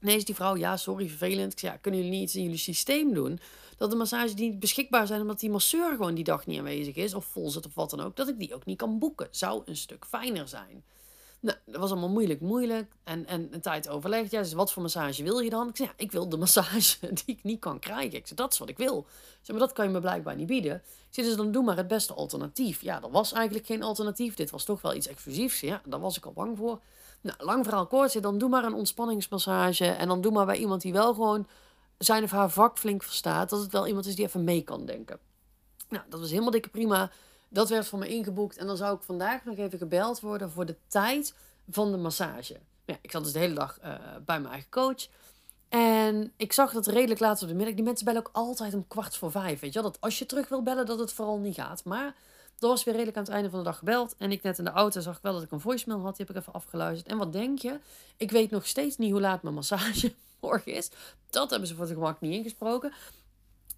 Nee, 0.00 0.16
is 0.16 0.24
die 0.24 0.34
vrouw, 0.34 0.56
ja, 0.56 0.76
sorry, 0.76 1.08
vervelend. 1.08 1.52
Ik 1.52 1.58
zeg, 1.58 1.70
ja, 1.70 1.76
kunnen 1.76 2.00
jullie 2.00 2.14
niet 2.14 2.24
iets 2.24 2.36
in 2.36 2.42
jullie 2.42 2.58
systeem 2.58 3.14
doen? 3.14 3.40
Dat 3.76 3.90
de 3.90 3.96
massages 3.96 4.34
die 4.34 4.50
niet 4.50 4.60
beschikbaar 4.60 5.06
zijn 5.06 5.20
omdat 5.20 5.40
die 5.40 5.50
masseur 5.50 5.90
gewoon 5.90 6.14
die 6.14 6.24
dag 6.24 6.46
niet 6.46 6.58
aanwezig 6.58 6.94
is 6.94 7.14
of 7.14 7.24
vol 7.24 7.50
zit 7.50 7.66
of 7.66 7.74
wat 7.74 7.90
dan 7.90 8.00
ook, 8.00 8.16
dat 8.16 8.28
ik 8.28 8.38
die 8.38 8.54
ook 8.54 8.64
niet 8.64 8.78
kan 8.78 8.98
boeken. 8.98 9.28
Zou 9.30 9.62
een 9.64 9.76
stuk 9.76 10.04
fijner 10.06 10.48
zijn. 10.48 10.84
Nou, 11.46 11.58
dat 11.64 11.80
was 11.80 11.90
allemaal 11.90 12.08
moeilijk, 12.08 12.40
moeilijk. 12.40 12.92
En, 13.04 13.26
en 13.26 13.48
een 13.50 13.60
tijd 13.60 13.88
overlegd. 13.88 14.30
Ja, 14.30 14.40
dus 14.40 14.52
wat 14.52 14.72
voor 14.72 14.82
massage 14.82 15.22
wil 15.22 15.38
je 15.38 15.50
dan? 15.50 15.68
Ik 15.68 15.76
zei, 15.76 15.88
ja, 15.88 15.94
ik 16.04 16.12
wil 16.12 16.28
de 16.28 16.36
massage 16.46 16.96
die 17.00 17.22
ik 17.26 17.42
niet 17.42 17.60
kan 17.60 17.78
krijgen. 17.78 18.18
Ik 18.18 18.26
zei, 18.26 18.34
dat 18.34 18.52
is 18.52 18.58
wat 18.58 18.68
ik 18.68 18.76
wil. 18.76 19.06
Zeg, 19.40 19.56
maar 19.56 19.66
dat 19.66 19.72
kan 19.72 19.84
je 19.84 19.90
me 19.90 20.00
blijkbaar 20.00 20.36
niet 20.36 20.46
bieden. 20.46 20.74
Ik 20.74 20.82
zei, 21.10 21.26
dus 21.26 21.36
dan 21.36 21.52
doe 21.52 21.64
maar 21.64 21.76
het 21.76 21.86
beste 21.86 22.14
alternatief. 22.14 22.80
Ja, 22.80 23.02
er 23.02 23.10
was 23.10 23.32
eigenlijk 23.32 23.66
geen 23.66 23.82
alternatief. 23.82 24.34
Dit 24.34 24.50
was 24.50 24.64
toch 24.64 24.80
wel 24.80 24.94
iets 24.94 25.06
exclusiefs. 25.06 25.60
Ja, 25.60 25.80
daar 25.84 26.00
was 26.00 26.16
ik 26.16 26.26
al 26.26 26.32
bang 26.32 26.56
voor. 26.56 26.80
Nou, 27.20 27.36
lang 27.38 27.64
verhaal 27.64 27.86
kort. 27.86 28.22
Dan 28.22 28.38
doe 28.38 28.48
maar 28.48 28.64
een 28.64 28.74
ontspanningsmassage. 28.74 29.86
En 29.86 30.08
dan 30.08 30.20
doe 30.20 30.32
maar 30.32 30.46
bij 30.46 30.56
iemand 30.56 30.82
die 30.82 30.92
wel 30.92 31.14
gewoon 31.14 31.46
zijn 31.98 32.22
of 32.22 32.30
haar 32.30 32.50
vak 32.50 32.78
flink 32.78 33.02
verstaat. 33.02 33.50
Dat 33.50 33.60
het 33.60 33.72
wel 33.72 33.86
iemand 33.86 34.06
is 34.06 34.16
die 34.16 34.24
even 34.24 34.44
mee 34.44 34.62
kan 34.62 34.86
denken. 34.86 35.18
Nou, 35.88 36.04
dat 36.08 36.20
was 36.20 36.30
helemaal 36.30 36.50
dikke 36.50 36.68
prima. 36.68 37.10
Dat 37.48 37.68
werd 37.68 37.86
voor 37.86 37.98
me 37.98 38.08
ingeboekt. 38.08 38.56
En 38.56 38.66
dan 38.66 38.76
zou 38.76 38.96
ik 38.96 39.02
vandaag 39.02 39.44
nog 39.44 39.56
even 39.56 39.78
gebeld 39.78 40.20
worden 40.20 40.50
voor 40.50 40.66
de 40.66 40.76
tijd 40.88 41.34
van 41.70 41.90
de 41.90 41.96
massage. 41.96 42.60
Ja, 42.84 42.96
ik 43.00 43.10
zat 43.10 43.24
dus 43.24 43.32
de 43.32 43.38
hele 43.38 43.54
dag 43.54 43.78
uh, 43.84 43.94
bij 44.24 44.40
mijn 44.40 44.52
eigen 44.52 44.70
coach. 44.70 45.06
En 45.68 46.32
ik 46.36 46.52
zag 46.52 46.72
dat 46.72 46.86
redelijk 46.86 47.20
laat 47.20 47.42
op 47.42 47.48
de 47.48 47.54
middag. 47.54 47.74
Die 47.74 47.84
mensen 47.84 48.04
bellen 48.04 48.20
ook 48.20 48.30
altijd 48.32 48.74
om 48.74 48.88
kwart 48.88 49.16
voor 49.16 49.30
vijf. 49.30 49.60
Weet 49.60 49.72
je 49.72 49.80
wel? 49.80 49.90
Dat 49.90 50.00
als 50.00 50.18
je 50.18 50.26
terug 50.26 50.48
wil 50.48 50.62
bellen, 50.62 50.86
dat 50.86 50.98
het 50.98 51.12
vooral 51.12 51.38
niet 51.38 51.54
gaat. 51.54 51.84
Maar 51.84 52.14
dat 52.58 52.70
was 52.70 52.84
weer 52.84 52.94
redelijk 52.94 53.16
aan 53.16 53.24
het 53.24 53.32
einde 53.32 53.50
van 53.50 53.58
de 53.58 53.64
dag 53.64 53.78
gebeld. 53.78 54.14
En 54.18 54.32
ik 54.32 54.42
net 54.42 54.58
in 54.58 54.64
de 54.64 54.70
auto 54.70 55.00
zag 55.00 55.16
ik 55.16 55.22
wel 55.22 55.32
dat 55.32 55.42
ik 55.42 55.50
een 55.50 55.60
voicemail 55.60 56.00
had. 56.00 56.16
Die 56.16 56.26
heb 56.26 56.36
ik 56.36 56.42
even 56.42 56.52
afgeluisterd. 56.52 57.10
En 57.10 57.18
wat 57.18 57.32
denk 57.32 57.58
je? 57.58 57.78
Ik 58.16 58.30
weet 58.30 58.50
nog 58.50 58.66
steeds 58.66 58.96
niet 58.96 59.10
hoe 59.10 59.20
laat 59.20 59.42
mijn 59.42 59.54
massage 59.54 60.14
morgen 60.40 60.72
is. 60.72 60.90
Dat 61.30 61.50
hebben 61.50 61.68
ze 61.68 61.74
voor 61.74 61.84
het 61.84 61.94
gemak 61.94 62.20
niet 62.20 62.32
ingesproken. 62.32 62.92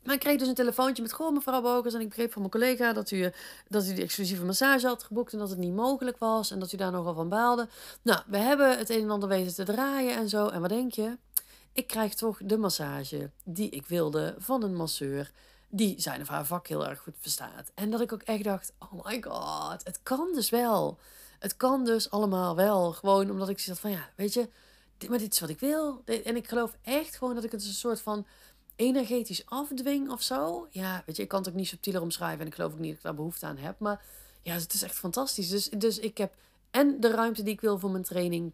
Maar 0.04 0.14
ik 0.14 0.20
kreeg 0.20 0.38
dus 0.38 0.48
een 0.48 0.54
telefoontje 0.54 1.02
met: 1.02 1.12
Goh, 1.12 1.32
mevrouw 1.32 1.62
Bogers. 1.62 1.94
En 1.94 2.00
ik 2.00 2.08
begreep 2.08 2.32
van 2.32 2.40
mijn 2.40 2.52
collega 2.52 2.92
dat 2.92 3.10
u, 3.10 3.30
dat 3.68 3.86
u 3.86 3.94
die 3.94 4.04
exclusieve 4.04 4.44
massage 4.44 4.86
had 4.86 5.02
geboekt. 5.02 5.32
En 5.32 5.38
dat 5.38 5.50
het 5.50 5.58
niet 5.58 5.74
mogelijk 5.74 6.18
was. 6.18 6.50
En 6.50 6.58
dat 6.58 6.72
u 6.72 6.76
daar 6.76 6.92
nogal 6.92 7.14
van 7.14 7.28
baalde. 7.28 7.68
Nou, 8.02 8.20
we 8.26 8.36
hebben 8.36 8.78
het 8.78 8.90
een 8.90 9.02
en 9.02 9.10
ander 9.10 9.28
weten 9.28 9.54
te 9.54 9.64
draaien 9.64 10.16
en 10.16 10.28
zo. 10.28 10.48
En 10.48 10.60
wat 10.60 10.70
denk 10.70 10.92
je? 10.92 11.16
Ik 11.72 11.86
krijg 11.86 12.14
toch 12.14 12.38
de 12.42 12.56
massage 12.56 13.30
die 13.44 13.70
ik 13.70 13.86
wilde 13.86 14.34
van 14.38 14.62
een 14.62 14.74
masseur. 14.74 15.30
Die 15.68 16.00
zijn 16.00 16.20
of 16.20 16.28
haar 16.28 16.46
vak 16.46 16.66
heel 16.66 16.88
erg 16.88 17.00
goed 17.00 17.16
verstaat. 17.20 17.72
En 17.74 17.90
dat 17.90 18.00
ik 18.00 18.12
ook 18.12 18.22
echt 18.22 18.44
dacht: 18.44 18.72
Oh 18.78 19.04
my 19.04 19.22
god, 19.22 19.84
het 19.84 20.00
kan 20.02 20.30
dus 20.34 20.50
wel. 20.50 20.98
Het 21.38 21.56
kan 21.56 21.84
dus 21.84 22.10
allemaal 22.10 22.56
wel. 22.56 22.92
Gewoon 22.92 23.30
omdat 23.30 23.48
ik 23.48 23.58
zat 23.58 23.78
van 23.78 23.90
ja, 23.90 24.08
weet 24.16 24.34
je, 24.34 24.48
dit, 24.98 25.08
maar 25.08 25.18
dit 25.18 25.32
is 25.32 25.40
wat 25.40 25.48
ik 25.48 25.60
wil. 25.60 26.02
En 26.04 26.36
ik 26.36 26.48
geloof 26.48 26.76
echt 26.82 27.16
gewoon 27.16 27.34
dat 27.34 27.44
ik 27.44 27.52
het 27.52 27.64
een 27.64 27.72
soort 27.72 28.00
van 28.00 28.26
energetisch 28.78 29.46
afdwing 29.46 30.10
of 30.10 30.22
zo. 30.22 30.68
Ja, 30.70 31.02
weet 31.06 31.16
je, 31.16 31.22
ik 31.22 31.28
kan 31.28 31.38
het 31.38 31.48
ook 31.48 31.54
niet 31.54 31.68
subtieler 31.68 32.02
omschrijven. 32.02 32.40
En 32.40 32.46
ik 32.46 32.54
geloof 32.54 32.72
ook 32.72 32.78
niet 32.78 32.88
dat 32.88 32.98
ik 32.98 33.04
daar 33.04 33.14
behoefte 33.14 33.46
aan 33.46 33.56
heb. 33.56 33.78
Maar 33.78 34.02
ja, 34.42 34.54
het 34.54 34.72
is 34.72 34.82
echt 34.82 34.94
fantastisch. 34.94 35.48
Dus, 35.48 35.68
dus 35.68 35.98
ik 35.98 36.18
heb 36.18 36.32
en 36.70 37.00
de 37.00 37.10
ruimte 37.10 37.42
die 37.42 37.52
ik 37.52 37.60
wil 37.60 37.78
voor 37.78 37.90
mijn 37.90 38.04
training. 38.04 38.52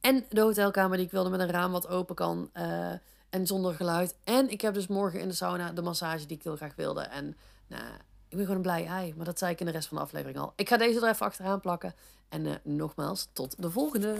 En 0.00 0.24
de 0.28 0.40
hotelkamer 0.40 0.96
die 0.96 1.06
ik 1.06 1.12
wilde 1.12 1.30
met 1.30 1.40
een 1.40 1.50
raam 1.50 1.72
wat 1.72 1.88
open 1.88 2.14
kan. 2.14 2.50
Uh, 2.54 2.92
en 3.30 3.46
zonder 3.46 3.74
geluid. 3.74 4.16
En 4.24 4.50
ik 4.50 4.60
heb 4.60 4.74
dus 4.74 4.86
morgen 4.86 5.20
in 5.20 5.28
de 5.28 5.34
sauna 5.34 5.72
de 5.72 5.82
massage 5.82 6.26
die 6.26 6.36
ik 6.36 6.42
heel 6.42 6.56
graag 6.56 6.74
wilde. 6.74 7.00
En 7.00 7.36
nou, 7.66 7.82
ik 8.28 8.36
ben 8.36 8.40
gewoon 8.40 8.56
een 8.56 8.62
blij 8.62 8.86
ei. 8.86 9.14
Maar 9.16 9.24
dat 9.24 9.38
zei 9.38 9.52
ik 9.52 9.60
in 9.60 9.66
de 9.66 9.72
rest 9.72 9.88
van 9.88 9.96
de 9.96 10.02
aflevering 10.02 10.38
al. 10.38 10.52
Ik 10.56 10.68
ga 10.68 10.76
deze 10.76 11.00
er 11.00 11.08
even 11.08 11.26
achteraan 11.26 11.60
plakken. 11.60 11.94
En 12.28 12.44
uh, 12.44 12.54
nogmaals, 12.62 13.28
tot 13.32 13.62
de 13.62 13.70
volgende. 13.70 14.16